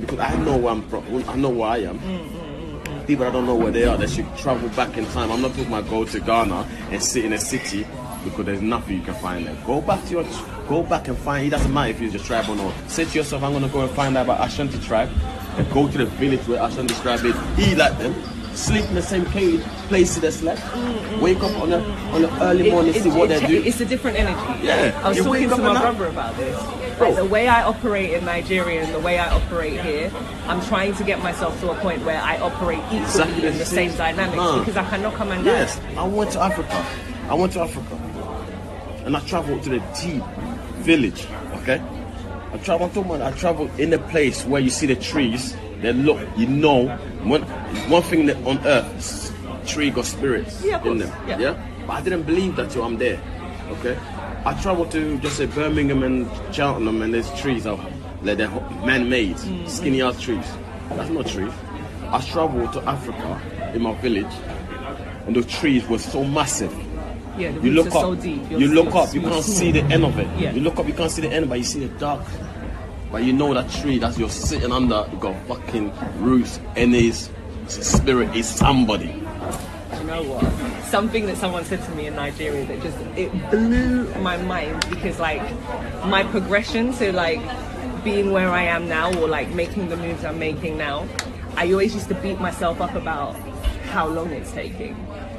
because 0.00 0.18
I 0.18 0.34
know 0.38 0.56
where 0.56 0.72
I'm 0.72 0.82
from, 0.88 1.04
I 1.28 1.36
know 1.36 1.50
where 1.50 1.68
I 1.68 1.76
am. 1.78 1.98
Mm, 2.00 2.28
mm. 2.30 2.47
People 3.08 3.24
that 3.24 3.32
don't 3.32 3.46
know 3.46 3.54
where 3.54 3.72
they 3.72 3.84
are, 3.84 3.96
they 3.96 4.06
should 4.06 4.26
travel 4.36 4.68
back 4.76 4.98
in 4.98 5.06
time. 5.06 5.32
I'm 5.32 5.40
not 5.40 5.52
talking 5.52 5.68
about 5.68 5.88
go 5.88 6.04
to 6.04 6.20
Ghana 6.20 6.68
and 6.90 7.02
sit 7.02 7.24
in 7.24 7.32
a 7.32 7.38
city 7.38 7.86
because 8.22 8.44
there's 8.44 8.60
nothing 8.60 8.98
you 8.98 9.02
can 9.02 9.14
find 9.14 9.46
there. 9.46 9.56
Go 9.64 9.80
back 9.80 10.04
to 10.04 10.10
your, 10.10 10.26
go 10.68 10.82
back 10.82 11.08
and 11.08 11.16
find. 11.16 11.46
It 11.46 11.50
doesn't 11.50 11.72
matter 11.72 11.90
if 11.90 12.02
you're 12.02 12.10
just 12.10 12.26
tribal 12.26 12.60
or 12.60 12.64
not. 12.64 12.90
Say 12.90 13.06
to 13.06 13.16
yourself, 13.16 13.42
I'm 13.42 13.54
gonna 13.54 13.70
go 13.70 13.80
and 13.80 13.90
find 13.92 14.14
out 14.14 14.26
about 14.26 14.46
Ashanti 14.46 14.78
tribe 14.80 15.08
and 15.56 15.72
go 15.72 15.88
to 15.88 15.96
the 15.96 16.04
village 16.04 16.46
where 16.46 16.62
Ashanti 16.62 16.92
tribe 16.96 17.24
is. 17.24 17.34
Eat 17.58 17.78
like 17.78 17.96
them. 17.96 18.14
Sleep 18.52 18.84
in 18.84 18.94
the 18.94 19.00
same 19.00 19.24
cage, 19.24 19.62
place 19.88 20.16
they 20.16 20.20
the 20.20 20.30
slept. 20.30 20.60
Mm-hmm. 20.60 21.20
Wake 21.22 21.42
up 21.42 21.56
on 21.62 21.72
a 21.72 21.78
on 22.12 22.24
an 22.26 22.42
early 22.42 22.70
morning, 22.70 22.92
see 22.92 23.08
what 23.08 23.30
they 23.30 23.40
do. 23.46 23.62
It's 23.62 23.80
a 23.80 23.86
different 23.86 24.18
energy. 24.18 24.66
Yeah. 24.66 25.00
I 25.02 25.08
was 25.08 25.16
You 25.16 25.24
talking 25.24 25.48
to 25.48 25.56
my 25.56 25.80
brother 25.80 26.08
about 26.08 26.36
this. 26.36 26.87
Like 27.00 27.16
the 27.16 27.24
way 27.24 27.48
I 27.48 27.62
operate 27.62 28.12
in 28.12 28.24
Nigeria 28.24 28.82
and 28.84 28.92
the 28.94 28.98
way 29.00 29.18
I 29.18 29.30
operate 29.30 29.80
here, 29.80 30.10
I'm 30.46 30.60
trying 30.66 30.94
to 30.96 31.04
get 31.04 31.22
myself 31.22 31.58
to 31.60 31.70
a 31.70 31.74
point 31.80 32.04
where 32.04 32.20
I 32.20 32.38
operate 32.38 32.78
equally 32.86 32.98
Exactly 33.02 33.46
in 33.48 33.58
the 33.58 33.64
same 33.66 33.94
dynamics 33.96 34.38
Huh. 34.38 34.58
because 34.60 34.76
I 34.76 34.84
cannot 34.90 35.14
come 35.14 35.30
and 35.30 35.44
Yes, 35.44 35.80
I 35.96 36.06
went 36.06 36.32
to 36.32 36.40
Africa. 36.40 36.84
I 37.28 37.34
went 37.34 37.52
to 37.52 37.60
Africa, 37.60 37.94
and 39.04 39.16
I 39.16 39.20
traveled 39.20 39.62
to 39.64 39.70
the 39.70 39.82
deep 40.00 40.22
village. 40.82 41.26
Okay, 41.62 41.80
I 42.52 42.56
traveled. 42.58 42.94
Talking 42.94 43.10
about 43.14 43.32
I 43.32 43.36
traveled 43.36 43.70
in 43.78 43.92
a 43.92 43.98
place 43.98 44.44
where 44.46 44.60
you 44.60 44.70
see 44.70 44.86
the 44.86 44.96
trees. 44.96 45.54
They 45.82 45.92
look, 45.92 46.18
you 46.36 46.46
know, 46.46 46.88
one 47.22 47.42
one 47.90 48.02
thing 48.02 48.26
that 48.26 48.36
on 48.46 48.58
earth, 48.66 49.32
tree 49.66 49.90
got 49.90 50.06
spirits 50.06 50.64
Yeah, 50.64 50.82
in 50.84 50.98
them. 50.98 51.12
Yeah. 51.28 51.54
but 51.86 51.92
I 51.92 52.00
didn't 52.00 52.22
believe 52.24 52.56
that 52.56 52.70
till 52.70 52.82
I'm 52.82 52.96
there. 52.98 53.20
Okay, 53.78 53.96
I 54.44 54.54
traveled 54.62 54.90
to 54.92 55.18
just 55.18 55.36
say 55.36 55.46
Birmingham 55.46 56.02
and 56.02 56.28
Cheltenham, 56.54 57.02
and 57.02 57.12
there's 57.12 57.30
trees 57.40 57.66
are 57.66 57.76
like 58.22 58.38
they're 58.38 58.48
man-made, 58.84 59.36
Mm-hmm. 59.36 59.66
skinny 59.68 60.02
ass 60.02 60.20
trees. 60.20 60.44
That's 60.90 61.10
not 61.10 61.26
trees. 61.26 61.52
I 62.10 62.20
traveled 62.22 62.72
to 62.72 62.82
Africa 62.88 63.40
in 63.74 63.82
my 63.82 63.94
village, 64.00 64.32
and 65.26 65.36
the 65.36 65.42
trees 65.42 65.86
were 65.88 65.98
so 65.98 66.24
massive. 66.24 66.72
Yeah, 67.36 67.52
the 67.52 67.60
You 67.60 67.70
look 67.72 67.86
are 67.88 67.98
up, 67.98 68.02
so 68.02 68.14
deep. 68.16 68.42
You're- 68.50 68.66
look 68.66 68.94
up, 68.94 69.14
you 69.14 69.20
can't 69.20 69.44
see 69.44 69.70
the 69.70 69.82
end 69.84 70.04
of 70.04 70.18
it. 70.18 70.26
Yeah. 70.38 70.52
You 70.52 70.60
look 70.62 70.78
up, 70.78 70.86
you 70.88 70.94
can't 70.94 71.10
see 71.10 71.22
the 71.22 71.28
end, 71.32 71.48
but 71.48 71.58
you 71.58 71.64
see 71.64 71.80
the 71.86 71.98
dark. 71.98 72.22
But 73.12 73.22
you 73.24 73.32
know 73.32 73.54
that 73.54 73.70
tree 73.70 73.98
that 73.98 74.18
you're 74.18 74.28
sitting 74.30 74.72
under, 74.72 75.06
you 75.12 75.18
got 75.18 75.34
fucking 75.46 75.92
roots, 76.18 76.58
and 76.76 76.92
his 76.94 77.30
spirit 77.68 78.34
is 78.34 78.48
somebody. 78.48 79.06
You 79.98 80.04
know 80.04 80.22
what? 80.24 80.44
Something 80.90 81.26
that 81.26 81.36
someone 81.36 81.64
said 81.64 81.82
to 81.84 81.90
me 81.92 82.06
in 82.06 82.16
Nigeria 82.16 82.64
that 82.66 82.82
just 82.82 82.98
it 83.16 83.30
blew 83.50 84.12
my 84.20 84.36
mind 84.38 84.86
because 84.88 85.20
like 85.20 85.42
my 86.06 86.24
progression 86.24 86.92
to 86.94 87.12
like 87.12 87.40
being 88.04 88.32
where 88.32 88.50
I 88.50 88.62
am 88.62 88.88
now 88.88 89.12
or 89.20 89.28
like 89.28 89.50
making 89.50 89.88
the 89.90 89.96
moves 89.96 90.24
I'm 90.24 90.38
making 90.38 90.78
now, 90.78 91.06
I 91.56 91.70
always 91.72 91.94
used 91.94 92.08
to 92.08 92.14
beat 92.14 92.40
myself 92.40 92.80
up 92.80 92.94
about 92.94 93.36
how 93.90 94.06
long 94.06 94.30
it's 94.30 94.52
taking 94.52 94.94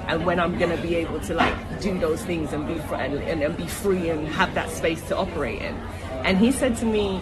and 0.10 0.26
when 0.26 0.40
I'm 0.40 0.58
gonna 0.58 0.82
be 0.82 0.96
able 0.96 1.20
to 1.22 1.36
like 1.36 1.82
do 1.82 1.98
those 2.00 2.24
things 2.24 2.52
and 2.52 2.68
be 2.68 2.80
fr- 2.80 2.96
and, 2.96 3.44
and, 3.44 3.56
be 3.56 3.68
free 3.68 4.10
and 4.10 4.28
have 4.28 4.56
that 4.56 4.72
space 4.72 5.02
to 5.10 5.16
operate 5.16 5.62
in. 5.62 5.76
And 6.26 6.40
he 6.40 6.52
said 6.52 6.76
to 6.78 6.86
me, 6.86 7.22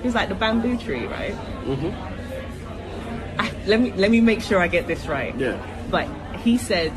he 0.00 0.02
was 0.02 0.14
like 0.14 0.28
the 0.28 0.34
bamboo 0.34 0.76
tree, 0.76 1.06
right? 1.06 1.32
Mm-hmm. 1.64 3.40
I, 3.40 3.50
let 3.66 3.80
me 3.80 3.92
let 3.92 4.10
me 4.10 4.20
make 4.20 4.42
sure 4.42 4.60
I 4.60 4.68
get 4.68 4.86
this 4.86 5.06
right. 5.06 5.34
Yeah. 5.36 5.58
But 5.90 6.08
he 6.40 6.58
said 6.58 6.92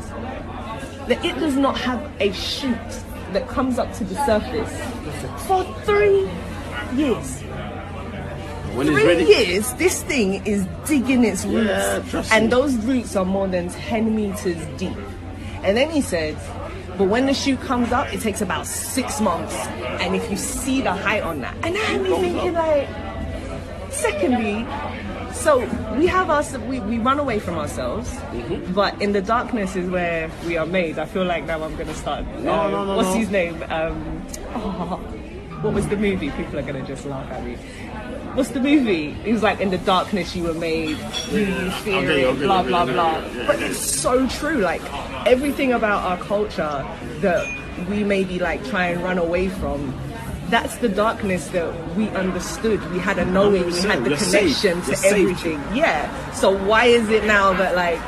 that 1.08 1.24
it 1.24 1.34
does 1.40 1.56
not 1.56 1.78
have 1.78 2.00
a 2.20 2.32
shoot 2.32 2.76
that 3.32 3.48
comes 3.48 3.78
up 3.78 3.92
to 3.94 4.04
the 4.04 4.14
surface 4.26 5.46
for 5.46 5.64
three 5.84 6.28
years. 6.96 7.40
When 8.74 8.86
Three 8.86 9.04
ready, 9.04 9.24
years, 9.24 9.72
this 9.74 10.02
thing 10.04 10.46
is 10.46 10.64
digging 10.86 11.24
its 11.24 11.44
roots, 11.44 11.66
Yeah, 12.12 12.22
and 12.32 12.44
me. 12.44 12.50
those 12.50 12.76
roots 12.76 13.16
are 13.16 13.24
more 13.24 13.48
than 13.48 13.68
ten 13.68 14.14
meters 14.14 14.64
deep. 14.78 14.96
And 15.64 15.76
then 15.76 15.90
he 15.90 16.00
said, 16.00 16.36
but 16.96 17.08
when 17.08 17.26
the 17.26 17.34
shoot 17.34 17.60
comes 17.62 17.90
up, 17.92 18.12
it 18.14 18.20
takes 18.20 18.40
about 18.40 18.66
six 18.66 19.20
months. 19.20 19.54
And 20.00 20.14
if 20.14 20.30
you 20.30 20.36
see 20.36 20.82
the 20.82 20.92
height 20.92 21.22
on 21.24 21.40
that, 21.40 21.54
and 21.64 21.76
I 21.76 21.80
had 21.80 22.00
me 22.02 22.10
thinking 22.10 22.52
like, 22.52 22.88
secondly, 23.90 24.64
so 25.32 25.58
we 25.96 26.06
have 26.06 26.30
us, 26.30 26.56
we, 26.58 26.80
we 26.80 26.98
run 26.98 27.18
away 27.18 27.38
from 27.38 27.56
ourselves, 27.58 28.08
Mm-hmm. 28.30 28.72
but 28.72 29.00
in 29.02 29.12
the 29.12 29.22
darkness 29.22 29.76
is 29.76 29.88
where 29.90 30.30
we 30.46 30.56
are 30.56 30.66
made. 30.66 30.98
I 30.98 31.04
feel 31.06 31.24
like 31.24 31.44
now 31.46 31.62
I'm 31.62 31.76
gonna 31.76 31.94
start. 31.94 32.20
Um, 32.26 32.44
no, 32.44 32.84
no, 32.84 32.96
What's 32.96 33.08
no. 33.10 33.14
his 33.18 33.30
name? 33.30 33.62
Um, 33.68 34.26
oh, 34.54 34.96
what 35.62 35.74
was 35.74 35.88
the 35.88 35.96
movie? 35.96 36.30
People 36.30 36.58
are 36.58 36.62
gonna 36.62 36.86
just 36.86 37.04
laugh 37.06 37.30
at 37.32 37.44
me. 37.44 37.56
What's 38.34 38.50
the 38.50 38.60
movie? 38.60 39.16
It 39.24 39.32
was 39.32 39.42
like 39.42 39.60
in 39.60 39.70
the 39.70 39.78
darkness 39.78 40.36
you 40.36 40.44
were 40.44 40.54
made, 40.54 40.90
you 41.32 41.70
fear 41.82 41.98
Okay, 41.98 42.22
it, 42.22 42.26
okay, 42.26 42.38
blah 42.44 42.62
blah 42.62 42.84
blah. 42.86 43.20
But 43.46 43.60
it's 43.60 43.78
so 43.78 44.26
true. 44.28 44.58
Like 44.58 44.82
everything 45.26 45.72
about 45.72 46.04
our 46.04 46.18
culture 46.24 46.86
that 47.20 47.88
we 47.88 48.04
maybe 48.04 48.38
like 48.38 48.64
try 48.66 48.86
and 48.86 49.02
run 49.02 49.18
away 49.18 49.48
from. 49.48 49.92
That's 50.50 50.76
the 50.78 50.88
darkness 50.88 51.48
that 51.48 51.96
we 51.96 52.08
understood. 52.10 52.80
We 52.90 52.98
had 52.98 53.18
a 53.18 53.24
knowing. 53.24 53.66
We 53.66 53.80
had 53.82 54.02
the 54.04 54.10
You're 54.10 54.18
safe. 54.18 54.60
connection 54.60 54.80
to 54.82 54.86
You're 54.88 54.96
safe. 54.96 55.12
everything. 55.12 55.76
Yeah. 55.76 56.32
So 56.32 56.50
why 56.66 56.86
is 56.86 57.08
it 57.08 57.24
now 57.24 57.52
that 57.54 57.76
like 57.76 58.00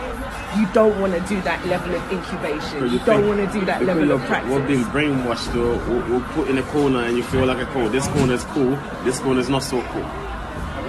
you 0.58 0.66
don't 0.74 1.00
want 1.00 1.12
to 1.14 1.20
do 1.32 1.40
that 1.42 1.64
level 1.66 1.94
of 1.94 2.12
incubation? 2.12 2.90
You, 2.90 2.98
don't 3.00 3.28
want 3.28 3.40
to 3.48 3.58
do 3.58 3.64
that 3.66 3.84
level 3.84 4.10
of 4.10 4.20
practice. 4.22 4.50
We're 4.50 4.66
being 4.66 4.82
brainwashed 4.84 5.54
or, 5.54 6.14
or 6.14 6.20
put 6.34 6.48
in 6.48 6.58
a 6.58 6.62
corner 6.64 7.04
and 7.04 7.16
you 7.16 7.22
feel 7.22 7.46
like 7.46 7.58
a 7.58 7.66
cool. 7.72 7.88
This 7.88 8.08
corner 8.08 8.34
is 8.34 8.44
cool, 8.46 8.76
this 9.04 9.20
corner 9.20 9.40
is 9.40 9.48
not 9.48 9.62
so 9.62 9.80
cool. 9.92 10.02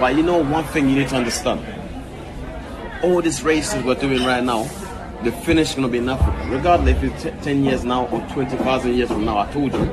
But 0.00 0.16
you 0.16 0.22
know 0.24 0.38
one 0.42 0.64
thing 0.64 0.88
you 0.88 0.96
need 0.96 1.08
to 1.10 1.16
understand. 1.16 1.64
All 3.04 3.22
these 3.22 3.42
races 3.44 3.82
we're 3.84 3.94
doing 3.94 4.24
right 4.24 4.42
now, 4.42 4.64
the 5.22 5.30
finish 5.30 5.74
gonna 5.74 5.88
be 5.88 5.98
in 5.98 6.08
Africa. 6.08 6.48
Regardless 6.50 6.96
if 6.96 7.04
it's 7.04 7.22
t- 7.22 7.30
10 7.42 7.64
years 7.64 7.84
now 7.84 8.06
or 8.08 8.20
20,000 8.32 8.94
years 8.94 9.08
from 9.08 9.24
now, 9.24 9.38
I 9.38 9.52
told 9.52 9.72
you, 9.72 9.86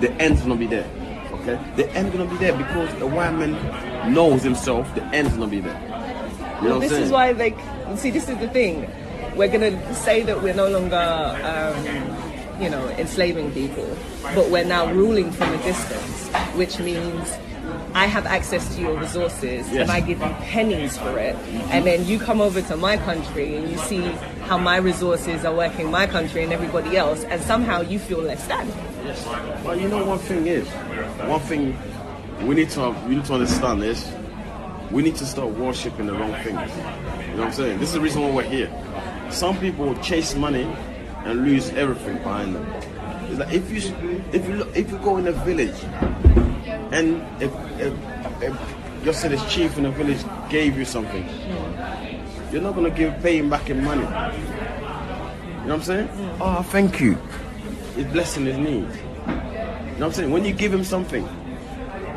the 0.00 0.12
end's 0.20 0.42
gonna 0.42 0.56
be 0.56 0.66
there. 0.66 0.88
Okay? 1.48 1.62
The 1.76 1.90
end's 1.92 2.16
gonna 2.16 2.28
be 2.28 2.36
there 2.36 2.56
because 2.56 2.92
the 2.98 3.06
white 3.06 3.32
man 3.34 4.12
knows 4.12 4.42
himself, 4.42 4.92
the 4.94 5.04
end's 5.06 5.32
gonna 5.32 5.46
be 5.46 5.60
there. 5.60 5.80
You 6.62 6.68
know 6.68 6.74
what 6.74 6.80
this 6.80 6.90
saying? 6.90 7.04
is 7.04 7.10
why 7.10 7.32
like 7.32 7.56
see 7.96 8.10
this 8.10 8.28
is 8.28 8.36
the 8.38 8.48
thing 8.48 8.90
we're 9.36 9.48
gonna 9.48 9.94
say 9.94 10.22
that 10.22 10.42
we're 10.42 10.54
no 10.54 10.68
longer 10.68 10.96
um, 10.96 12.60
you 12.62 12.70
know 12.70 12.88
enslaving 12.98 13.52
people 13.52 13.86
but 14.34 14.50
we're 14.50 14.64
now 14.64 14.90
ruling 14.92 15.30
from 15.30 15.52
a 15.52 15.58
distance 15.62 16.28
which 16.56 16.78
means 16.78 17.36
I 17.96 18.04
have 18.06 18.26
access 18.26 18.74
to 18.76 18.80
your 18.82 18.94
resources 18.98 19.66
Yes. 19.72 19.80
and 19.82 19.90
I 19.90 20.00
give 20.00 20.20
you 20.20 20.28
pennies 20.52 20.98
for 20.98 21.18
it. 21.18 21.34
And 21.70 21.86
then 21.86 22.06
you 22.06 22.18
come 22.18 22.42
over 22.42 22.60
to 22.60 22.76
my 22.76 22.98
country 22.98 23.56
and 23.56 23.70
you 23.70 23.78
see 23.78 24.02
how 24.48 24.58
my 24.58 24.76
resources 24.76 25.44
are 25.46 25.54
working 25.54 25.90
my 25.90 26.06
country 26.06 26.44
and 26.44 26.52
everybody 26.52 26.96
else, 26.98 27.24
and 27.24 27.40
somehow 27.42 27.80
you 27.80 27.98
feel 27.98 28.18
less 28.20 28.46
than. 28.46 28.68
Yes. 29.04 29.24
But 29.64 29.80
you 29.80 29.88
know 29.88 30.04
one 30.04 30.18
thing 30.18 30.46
is, 30.46 30.68
one 31.26 31.40
thing 31.40 31.74
we 32.46 32.54
need 32.54 32.68
to 32.76 32.90
we 33.08 33.14
need 33.16 33.24
to 33.24 33.34
understand 33.34 33.82
is 33.82 34.06
we 34.90 35.02
need 35.02 35.16
to 35.16 35.24
start 35.26 35.48
worshipping 35.56 36.06
the 36.06 36.12
wrong 36.12 36.34
things. 36.44 36.60
You 37.28 37.34
know 37.34 37.38
what 37.38 37.46
I'm 37.48 37.52
saying? 37.54 37.78
This 37.80 37.88
is 37.88 37.94
the 37.94 38.00
reason 38.02 38.22
why 38.22 38.30
we're 38.30 38.42
here. 38.42 38.70
Some 39.30 39.56
people 39.58 39.94
chase 39.96 40.34
money 40.36 40.64
and 41.24 41.44
lose 41.46 41.70
everything 41.70 42.18
behind 42.18 42.54
them. 42.56 42.66
It's 43.30 43.38
like 43.40 43.52
if 43.54 43.70
you 43.72 43.80
if 44.32 44.46
you 44.46 44.54
look, 44.56 44.76
if 44.76 44.90
you 44.90 44.98
go 44.98 45.16
in 45.16 45.26
a 45.28 45.32
village 45.32 45.80
and 46.96 47.42
if, 47.42 47.52
if, 47.78 47.92
if 48.42 49.04
just 49.04 49.20
say 49.20 49.28
the 49.28 49.36
chief 49.48 49.76
in 49.76 49.84
the 49.84 49.90
village 49.90 50.24
gave 50.48 50.78
you 50.78 50.84
something, 50.84 51.28
you're 52.50 52.62
not 52.62 52.74
gonna 52.74 52.90
give 52.90 53.22
pay 53.22 53.38
him 53.38 53.50
back 53.50 53.68
in 53.68 53.84
money. 53.84 54.00
You 54.02 54.08
know 54.08 55.62
what 55.62 55.72
I'm 55.74 55.82
saying? 55.82 56.08
Oh, 56.40 56.62
thank 56.62 57.00
you. 57.00 57.18
It's 57.96 58.10
blessing 58.12 58.46
his 58.46 58.56
needs. 58.56 58.96
You 58.96 59.02
know 59.02 59.88
what 59.92 60.02
I'm 60.02 60.12
saying? 60.12 60.30
When 60.30 60.44
you 60.44 60.52
give 60.52 60.72
him 60.72 60.84
something, 60.84 61.28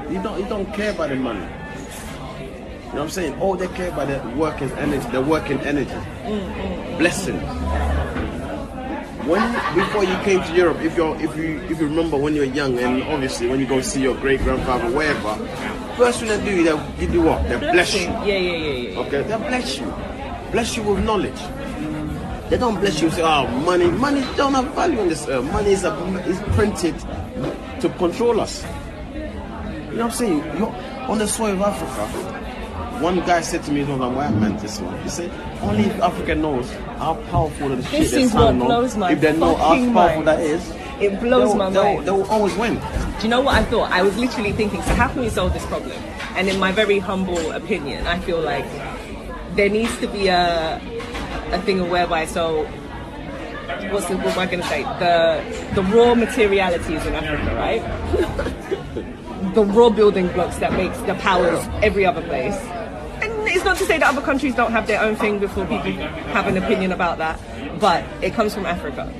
you 0.10 0.22
don't 0.24 0.40
you 0.40 0.48
don't 0.48 0.72
care 0.74 0.92
about 0.92 1.10
the 1.10 1.16
money. 1.16 1.40
You 1.40 1.46
know 1.46 2.92
what 2.92 3.02
I'm 3.02 3.10
saying? 3.10 3.40
All 3.40 3.56
they 3.56 3.68
care 3.68 3.90
about 3.90 4.08
the 4.08 4.30
working 4.38 4.72
energy, 4.72 5.08
the 5.10 5.22
working 5.22 5.60
energy. 5.60 5.92
Mm, 5.92 6.26
mm, 6.26 6.56
mm. 6.56 6.98
Blessing. 6.98 7.40
When 9.30 9.54
before 9.76 10.04
you 10.04 10.16
came 10.24 10.42
to 10.42 10.54
Europe, 10.56 10.82
if 10.82 10.98
you 10.98 11.14
if 11.16 11.38
you 11.38 11.60
if 11.70 11.80
you 11.80 11.88
remember 11.88 12.18
when 12.18 12.34
you 12.34 12.42
were 12.42 12.48
young 12.48 12.80
and 12.80 13.04
obviously 13.04 13.48
when 13.48 13.60
you 13.60 13.68
go 13.68 13.80
see 13.80 14.02
your 14.02 14.16
great 14.16 14.42
grandfather, 14.42 14.90
wherever, 14.90 15.36
first 15.98 16.20
thing 16.20 16.30
they 16.30 16.44
do, 16.44 16.64
they 16.64 16.76
give 17.00 17.14
you 17.14 17.22
what? 17.22 17.48
They 17.48 17.58
bless 17.58 17.94
you. 17.94 18.08
Yeah, 18.08 18.26
yeah, 18.26 18.38
yeah, 18.38 18.90
yeah. 18.90 19.00
Okay, 19.02 19.22
they 19.22 19.38
bless 19.38 19.78
you. 19.78 19.86
Bless 20.52 20.76
you 20.76 20.82
with 20.84 21.04
knowledge. 21.04 21.40
They 22.50 22.58
don't 22.58 22.80
bless 22.80 23.00
you 23.00 23.12
say, 23.12 23.22
oh, 23.22 23.46
money. 23.60 23.92
Money 23.92 24.22
don't 24.36 24.56
have 24.56 24.74
value 24.74 25.00
on 25.00 25.08
this 25.10 25.28
earth. 25.28 25.46
Money 25.52 25.74
is, 25.74 25.84
a, 25.84 25.94
is 26.28 26.40
printed 26.56 26.98
to 27.82 27.90
control 28.00 28.42
us. 28.42 28.66
You 29.14 29.20
know 29.20 29.88
what 29.88 30.02
I'm 30.06 30.12
saying? 30.12 30.38
You're 30.58 30.74
on 31.08 31.20
the 31.20 31.28
soil 31.28 31.54
of 31.54 31.62
Africa. 31.62 32.49
One 33.00 33.20
guy 33.22 33.42
said 33.42 33.64
to 33.64 33.72
me, 33.72 33.84
"No, 33.86 34.02
a 34.02 34.10
white 34.10 34.34
man, 34.34 34.58
this 34.58 34.80
one." 34.80 34.98
He 35.04 35.10
said, 35.10 35.32
"Only 35.62 35.84
if 35.86 36.02
Africa 36.02 36.36
knows 36.36 36.70
how 36.98 37.14
powerful 37.32 37.70
the 37.70 37.82
shit 37.84 37.92
This 38.02 38.12
they're 38.12 38.20
is 38.22 38.34
what 38.34 38.42
standing 38.42 38.62
on, 38.64 38.68
blows 38.68 38.98
my 38.98 39.12
if 39.14 39.22
they 39.22 39.34
know 39.38 39.56
how 39.56 39.70
powerful 39.70 39.94
mind. 39.94 40.28
that 40.28 40.40
is, 40.42 40.62
It 41.00 41.20
blows 41.22 41.50
they'll, 41.50 41.56
my 41.56 41.70
they'll, 41.70 41.84
mind. 41.96 42.08
They'll 42.08 42.24
always 42.24 42.56
win. 42.58 42.76
Do 42.76 43.24
you 43.24 43.30
know 43.30 43.42
what 43.42 43.56
I 43.56 43.64
thought? 43.64 43.92
I 43.92 44.02
was 44.02 44.18
literally 44.18 44.52
thinking, 44.52 44.82
so 44.84 44.94
how 44.96 45.08
can 45.08 45.22
we 45.22 45.30
solve 45.30 45.54
this 45.54 45.66
problem? 45.68 45.96
And 46.36 46.50
in 46.50 46.60
my 46.60 46.72
very 46.74 47.00
humble 47.00 47.52
opinion, 47.52 48.06
I 48.06 48.20
feel 48.20 48.40
like 48.42 48.66
there 49.56 49.70
needs 49.70 49.96
to 50.00 50.08
be 50.08 50.28
a 50.28 50.80
a 51.52 51.60
thing 51.64 51.90
whereby 51.90 52.26
so 52.26 52.66
what's 53.92 54.08
the, 54.08 54.18
what 54.18 54.34
am 54.36 54.40
I 54.40 54.46
going 54.46 54.62
to 54.62 54.68
say? 54.68 54.84
The 54.84 55.16
the 55.76 55.84
raw 55.96 56.16
materialities 56.16 57.06
in 57.06 57.16
Africa, 57.16 57.56
right? 57.56 57.82
the 59.56 59.64
raw 59.64 59.90
building 59.90 60.28
blocks 60.30 60.58
that 60.58 60.74
makes 60.74 60.98
that 61.08 61.18
powers 61.20 61.64
every 61.82 62.06
other 62.06 62.22
place. 62.22 62.60
It's 63.52 63.66
not 63.66 63.78
to 63.78 63.86
say 63.86 63.98
that 63.98 64.08
other 64.08 64.22
countries 64.22 64.56
don't 64.56 64.72
have 64.72 64.88
their 64.88 65.02
own 65.02 65.16
thing 65.16 65.40
before 65.40 65.66
people 65.66 65.92
have 65.92 66.48
an 66.48 66.58
opinion 66.58 66.92
about 66.92 67.18
that, 67.18 67.40
but 67.80 68.06
it 68.22 68.34
comes 68.34 68.54
from 68.54 68.66
Africa. 68.66 69.12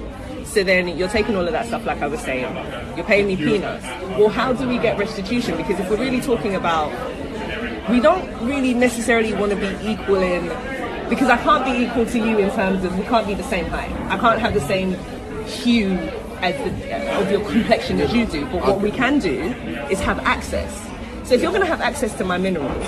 So 0.46 0.64
then 0.64 0.88
you're 0.98 1.10
taking 1.10 1.36
all 1.36 1.46
of 1.46 1.52
that 1.52 1.66
stuff, 1.68 1.86
like 1.86 2.02
I 2.02 2.08
was 2.08 2.20
saying, 2.22 2.54
you're 2.96 3.06
paying 3.06 3.28
me 3.28 3.36
peanuts. 3.36 3.84
Well, 4.18 4.30
how 4.30 4.54
do 4.54 4.68
we 4.68 4.78
get 4.78 4.98
restitution? 4.98 5.58
Because 5.58 5.80
if 5.80 5.90
we're 5.90 5.98
really 5.98 6.22
talking 6.22 6.56
about, 6.56 6.90
we 7.90 8.00
don't 8.00 8.28
really 8.48 8.74
necessarily 8.74 9.34
want 9.34 9.52
to 9.52 9.58
be 9.58 9.92
equal 9.92 10.22
in, 10.22 10.48
because 11.10 11.30
I 11.30 11.38
can't 11.38 11.66
be 11.66 11.72
equal 11.86 12.06
to 12.06 12.18
you 12.18 12.38
in 12.38 12.52
terms 12.52 12.84
of 12.84 12.98
we 12.98 13.06
can't 13.06 13.28
be 13.28 13.34
the 13.34 13.44
same 13.44 13.66
height. 13.66 13.92
I 14.12 14.18
can't 14.18 14.40
have 14.40 14.54
the 14.54 14.62
same 14.62 14.94
hue 15.46 15.94
as 16.42 16.56
the, 16.64 17.20
of 17.20 17.32
your 17.32 17.42
complexion 17.50 18.00
as 18.00 18.14
you 18.14 18.26
do. 18.26 18.46
But 18.46 18.62
what 18.62 18.82
we 18.82 18.92
can 18.92 19.20
do 19.20 19.42
is 19.90 20.00
have 20.00 20.20
access. 20.20 20.89
So 21.30 21.36
if 21.36 21.44
you're 21.44 21.52
going 21.52 21.62
to 21.62 21.68
have 21.68 21.80
access 21.82 22.12
to 22.18 22.26
my 22.26 22.40
minerals, 22.40 22.88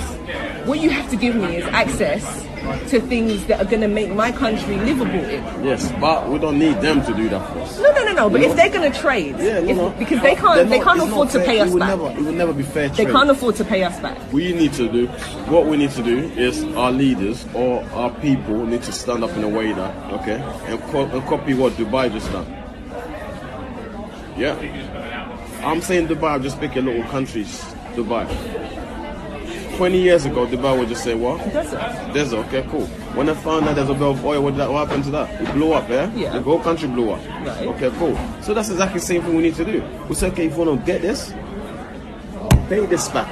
what 0.66 0.80
you 0.80 0.90
have 0.90 1.08
to 1.12 1.16
give 1.16 1.36
me 1.36 1.58
is 1.58 1.66
access 1.66 2.24
to 2.90 3.00
things 3.00 3.46
that 3.46 3.62
are 3.62 3.70
going 3.70 3.82
to 3.82 3.88
make 3.88 4.10
my 4.16 4.32
country 4.32 4.78
livable 4.78 5.14
in. 5.14 5.44
Yes, 5.64 5.92
but 6.02 6.28
we 6.28 6.40
don't 6.40 6.58
need 6.58 6.82
them 6.82 7.06
to 7.06 7.14
do 7.14 7.30
that 7.30 7.48
for 7.54 7.60
us. 7.60 7.78
No, 7.80 7.92
no, 7.92 8.04
no, 8.04 8.14
no. 8.14 8.30
But 8.32 8.42
if 8.42 8.56
they're 8.56 8.72
going 8.72 8.92
to 8.92 8.98
trade, 8.98 9.36
Yeah, 9.38 9.60
no, 9.60 9.70
if- 9.70 9.78
no. 9.78 9.90
because 9.92 10.22
they 10.24 10.34
can't, 10.34 10.56
They're 10.56 10.66
they 10.66 10.80
can't 10.80 11.02
afford 11.04 11.30
to 11.30 11.40
pay 11.40 11.60
us 11.60 11.70
back. 11.76 11.90
Never, 11.90 12.10
it 12.10 12.18
will 12.18 12.32
never 12.32 12.52
be 12.54 12.64
fair 12.64 12.90
They 12.90 13.06
can't 13.06 13.30
afford 13.30 13.58
to 13.58 13.64
pay 13.64 13.84
us 13.84 14.00
back. 14.00 14.18
we 14.34 14.54
need 14.54 14.74
to 14.74 14.92
do 14.92 15.06
what 15.54 15.68
we 15.68 15.78
need 15.78 15.92
to 15.92 16.02
do 16.02 16.18
is 16.36 16.64
our 16.76 16.92
leaders 16.92 17.46
or 17.54 17.84
our 17.94 18.10
people 18.22 18.66
need 18.66 18.82
to 18.84 18.92
stand 18.92 19.24
up 19.24 19.30
in 19.38 19.44
a 19.44 19.50
way 19.50 19.72
that 19.72 19.94
okay 20.14 20.42
and, 20.66 20.82
co- 20.90 21.06
and 21.06 21.22
copy 21.28 21.54
what 21.54 21.74
Dubai 21.74 22.12
just 22.12 22.32
done. 22.32 22.48
Yeah, 24.36 24.56
I'm 25.64 25.82
saying 25.82 26.08
Dubai. 26.08 26.32
I'm 26.32 26.42
just 26.42 26.60
picking 26.60 26.86
little 26.86 27.04
countries. 27.04 27.64
Dubai. 27.96 28.26
Twenty 29.78 30.02
years 30.02 30.26
ago, 30.26 30.46
Dubai 30.46 30.78
would 30.78 30.90
just 30.90 31.04
say 31.04 31.16
what? 31.16 31.38
Does 31.52 31.74
it? 31.74 32.14
Desert. 32.14 32.46
Okay, 32.48 32.64
cool. 32.70 32.86
When 33.16 33.28
I 33.30 33.34
found 33.34 33.68
out 33.68 33.76
there's 33.76 33.90
a 33.90 33.94
bit 33.94 34.04
of 34.04 34.24
oil, 34.24 34.44
what, 34.44 34.52
did 34.52 34.60
that, 34.60 34.72
what 34.72 34.88
happened 34.88 35.06
to 35.06 35.12
that? 35.12 35.42
It 35.42 35.52
blew 35.54 35.74
up, 35.74 35.90
yeah? 35.90 36.14
Yeah. 36.14 36.34
The 36.34 36.42
whole 36.42 36.60
country 36.60 36.88
blew 36.88 37.10
up. 37.12 37.20
Right. 37.46 37.68
Okay, 37.68 37.90
cool. 37.98 38.18
So 38.42 38.54
that's 38.54 38.70
exactly 38.70 39.00
the 39.00 39.06
same 39.06 39.22
thing 39.24 39.36
we 39.36 39.42
need 39.42 39.56
to 39.56 39.66
do. 39.66 39.82
We 40.08 40.16
say, 40.16 40.28
okay, 40.32 40.46
if 40.48 40.56
you 40.58 40.64
want 40.64 40.80
to 40.80 40.86
get 40.86 41.02
this, 41.02 41.34
pay 42.70 42.86
this 42.86 43.10
back. 43.10 43.28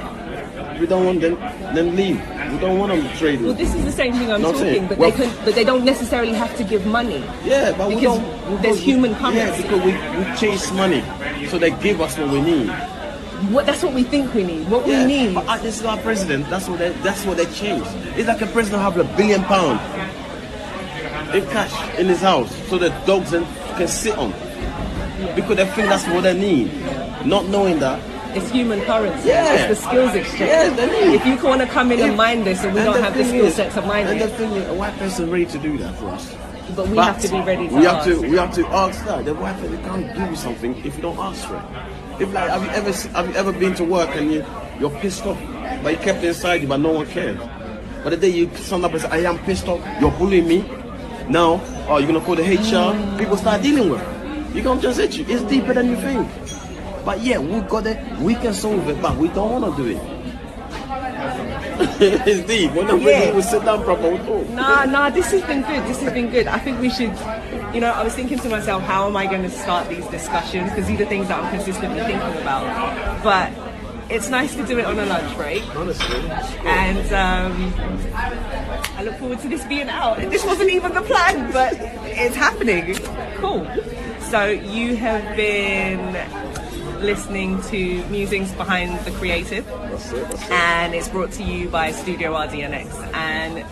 We 0.80 0.86
don't 0.86 1.04
want 1.04 1.20
them, 1.20 1.36
then 1.74 1.94
leave. 1.94 2.16
We 2.52 2.58
don't 2.58 2.78
want 2.78 2.90
them 2.92 3.06
trading. 3.18 3.44
Well, 3.46 3.54
this 3.54 3.74
is 3.74 3.84
the 3.84 3.92
same 3.92 4.14
thing 4.14 4.32
I'm 4.32 4.40
No, 4.42 4.52
talking, 4.52 4.88
but 4.88 4.98
well- 4.98 5.10
they 5.10 5.16
can, 5.28 5.44
but 5.44 5.54
they 5.54 5.64
don't 5.64 5.84
necessarily 5.84 6.32
have 6.32 6.56
to 6.56 6.64
give 6.64 6.86
money. 6.86 7.22
yeah, 7.44 7.72
but 7.76 7.88
we 7.88 8.00
don't. 8.00 8.24
we 8.50 8.56
there's 8.56 8.80
human 8.80 9.12
Yeah, 9.12 9.54
because 9.56 9.84
we, 9.84 9.92
we 9.92 10.36
chase 10.36 10.72
money. 10.72 11.04
So 11.48 11.58
they 11.58 11.70
give 11.82 12.00
us 12.00 12.16
what 12.18 12.30
we 12.30 12.40
need. 12.40 12.68
What 13.48 13.64
that's 13.66 13.82
what 13.82 13.94
we 13.94 14.02
think 14.04 14.34
we 14.34 14.44
need. 14.44 14.68
What 14.68 14.86
Yeah, 14.86 15.06
we 15.06 15.12
need. 15.26 15.34
But 15.34 15.46
uh, 15.48 15.56
this 15.58 15.80
is 15.80 15.86
our 15.86 15.96
president. 15.98 16.48
That's 16.50 16.68
what 16.68 16.78
they. 16.78 16.90
That's 17.02 17.24
what 17.24 17.36
they 17.38 17.46
changed. 17.46 17.86
It's 18.16 18.28
like 18.28 18.42
a 18.42 18.46
president 18.46 18.82
have 18.82 18.96
a 18.98 19.04
billion 19.16 19.42
pound 19.44 19.80
in 21.34 21.44
cash 21.46 21.98
in 21.98 22.06
his 22.08 22.20
house, 22.20 22.54
so 22.68 22.76
the 22.76 22.90
dogs 23.06 23.32
and 23.32 23.46
can 23.76 23.88
sit 23.88 24.16
on 24.18 24.30
because 25.36 25.56
they 25.56 25.66
think 25.66 25.88
that's 25.88 26.06
what 26.08 26.22
they 26.22 26.38
need, 26.38 26.70
not 27.24 27.46
knowing 27.46 27.78
that. 27.78 28.02
It's 28.36 28.50
human 28.50 28.80
currency. 28.82 29.28
Yeah. 29.28 29.54
It's 29.54 29.80
the 29.80 29.88
skills 29.88 30.14
exchange. 30.14 30.40
Yeah. 30.50 31.14
If 31.14 31.26
you 31.26 31.36
want 31.48 31.60
to 31.62 31.66
come 31.66 31.90
in 31.92 32.00
and 32.00 32.16
mine 32.16 32.44
this 32.44 32.62
and 32.62 32.74
we 32.74 32.82
don't 32.82 32.94
the 32.94 33.02
have 33.02 33.14
the 33.16 33.24
skill 33.24 33.46
is- 33.46 33.54
set 33.56 33.72
to 33.72 33.82
mine 33.82 34.06
And 34.06 34.20
the 34.20 34.28
thing 34.28 34.52
is, 34.52 34.68
a 34.68 34.74
white 34.74 34.96
person 34.98 35.30
ready 35.30 35.46
to 35.46 35.58
do 35.58 35.76
that 35.78 35.94
for 35.96 36.08
us. 36.10 36.34
but 36.76 36.86
we 36.88 36.94
But 36.96 37.04
have 37.06 37.20
to 37.22 37.28
be 37.28 37.40
ready 37.40 37.68
to 37.68 37.74
we 37.74 37.84
have 37.84 37.96
ask. 37.96 38.06
to 38.08 38.20
we 38.20 38.36
have 38.36 38.54
to 38.54 38.66
ask 38.68 39.04
that. 39.06 39.24
The 39.24 39.34
white 39.34 39.58
person 39.60 39.82
can't 39.82 40.14
give 40.16 40.30
you 40.30 40.36
something 40.36 40.76
if 40.84 40.96
you 40.96 41.02
don't 41.02 41.18
ask 41.18 41.46
for 41.48 41.56
it. 41.56 41.62
If 42.20 42.32
like 42.32 42.50
have 42.50 42.62
you 42.62 42.70
ever 42.70 42.92
have 42.92 43.28
you 43.28 43.34
ever 43.34 43.52
been 43.52 43.74
to 43.76 43.84
work 43.84 44.10
and 44.14 44.30
you 44.32 44.44
you're 44.78 44.90
pissed 45.00 45.24
off, 45.26 45.38
but 45.82 45.92
you 45.92 45.98
kept 45.98 46.22
inside 46.24 46.62
you, 46.62 46.68
but 46.68 46.78
no 46.78 46.92
one 46.92 47.06
cared. 47.06 47.38
But 48.02 48.10
the 48.10 48.16
day 48.16 48.28
you 48.28 48.50
stand 48.56 48.84
up 48.84 48.92
and 48.92 49.00
say, 49.02 49.08
I 49.10 49.18
am 49.30 49.38
pissed 49.40 49.68
off, 49.68 49.80
you're 50.00 50.10
bullying 50.12 50.48
me. 50.48 50.60
Now, 51.28 51.60
oh, 51.88 51.98
you're 51.98 52.06
gonna 52.12 52.20
call 52.24 52.36
the 52.36 52.42
HR. 52.42 53.18
People 53.18 53.36
start 53.36 53.62
dealing 53.62 53.90
with. 53.90 54.00
it. 54.00 54.56
You 54.56 54.62
can't 54.62 54.80
just 54.82 54.98
hit 54.98 55.16
you. 55.16 55.24
It's 55.28 55.42
deeper 55.44 55.74
than 55.74 55.88
you 55.90 55.96
think. 55.96 56.28
But 57.04 57.20
yeah, 57.20 57.38
we 57.38 57.60
got 57.68 57.86
it. 57.86 57.98
We 58.18 58.34
can 58.34 58.52
solve 58.52 58.88
it, 58.88 59.00
but 59.00 59.16
we 59.16 59.28
don't 59.28 59.62
want 59.62 59.76
to 59.76 59.82
do 59.82 59.90
it. 59.96 60.02
it's 62.00 62.46
deep. 62.46 62.72
When 62.72 63.00
Yeah. 63.00 63.34
we 63.34 63.42
sit 63.42 63.64
down 63.64 63.82
proper, 63.84 64.10
we 64.10 64.18
talk. 64.18 64.48
Nah, 64.50 64.84
nah, 64.84 65.10
this 65.10 65.30
has 65.30 65.42
been 65.42 65.62
good. 65.62 65.84
This 65.86 66.00
has 66.02 66.12
been 66.12 66.30
good. 66.30 66.46
I 66.46 66.58
think 66.58 66.80
we 66.80 66.90
should, 66.90 67.12
you 67.74 67.80
know, 67.80 67.90
I 67.90 68.02
was 68.02 68.14
thinking 68.14 68.38
to 68.40 68.48
myself, 68.48 68.82
how 68.82 69.06
am 69.06 69.16
I 69.16 69.26
going 69.26 69.42
to 69.42 69.50
start 69.50 69.88
these 69.88 70.06
discussions? 70.08 70.70
Because 70.70 70.86
these 70.86 71.00
are 71.00 71.06
things 71.06 71.28
that 71.28 71.42
I'm 71.42 71.50
consistently 71.50 72.00
thinking 72.00 72.40
about. 72.42 73.22
But 73.22 73.52
it's 74.10 74.28
nice 74.28 74.54
to 74.56 74.66
do 74.66 74.78
it 74.78 74.84
on 74.84 74.98
a 74.98 75.06
lunch 75.06 75.36
break. 75.36 75.64
Honestly. 75.76 76.20
And 76.66 77.06
um, 77.12 77.72
I 78.96 79.02
look 79.04 79.16
forward 79.16 79.38
to 79.40 79.48
this 79.48 79.64
being 79.64 79.88
out. 79.88 80.18
This 80.18 80.44
wasn't 80.44 80.70
even 80.70 80.92
the 80.94 81.02
plan, 81.02 81.52
but 81.52 81.74
it's 82.04 82.34
happening. 82.34 82.94
Cool. 83.36 83.66
So 84.20 84.46
you 84.46 84.96
have 84.96 85.36
been 85.36 86.14
listening 87.00 87.62
to 87.62 88.04
Musings 88.06 88.52
Behind 88.52 88.98
the 89.06 89.10
Creative 89.12 89.64
That's 89.64 90.12
it. 90.12 90.28
That's 90.28 90.42
it. 90.42 90.50
and 90.50 90.94
it's 90.94 91.08
brought 91.08 91.32
to 91.32 91.42
you 91.42 91.68
by 91.68 91.92
Studio 91.92 92.34
RDNX. 92.34 93.14
And 93.14 93.64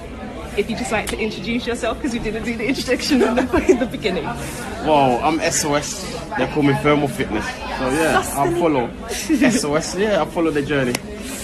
if 0.58 0.68
you'd 0.68 0.78
just 0.78 0.90
like 0.90 1.06
to 1.06 1.18
introduce 1.18 1.66
yourself, 1.66 1.98
because 1.98 2.12
we 2.12 2.18
didn't 2.18 2.44
do 2.44 2.56
the 2.56 2.66
introduction 2.66 3.22
in 3.22 3.36
the, 3.36 3.66
in 3.70 3.78
the 3.78 3.86
beginning. 3.86 4.24
Well, 4.24 5.20
I'm 5.22 5.38
SOS. 5.50 6.02
They 6.36 6.46
call 6.48 6.64
me 6.64 6.74
Thermal 6.82 7.08
Fitness. 7.08 7.46
So 7.46 7.90
yeah, 7.90 8.18
I 8.34 8.52
follow 8.58 8.90
SOS. 9.08 9.96
Yeah, 9.96 10.22
I 10.22 10.24
follow 10.26 10.50
the 10.50 10.62
journey. 10.62 10.94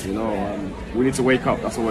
You 0.05 0.15
know, 0.15 0.37
um, 0.37 0.75
we 0.97 1.05
need 1.05 1.15
to 1.15 1.23
wake 1.23 1.47
up. 1.47 1.63
That's 1.63 1.77
what. 1.77 1.79
we're 1.79 1.83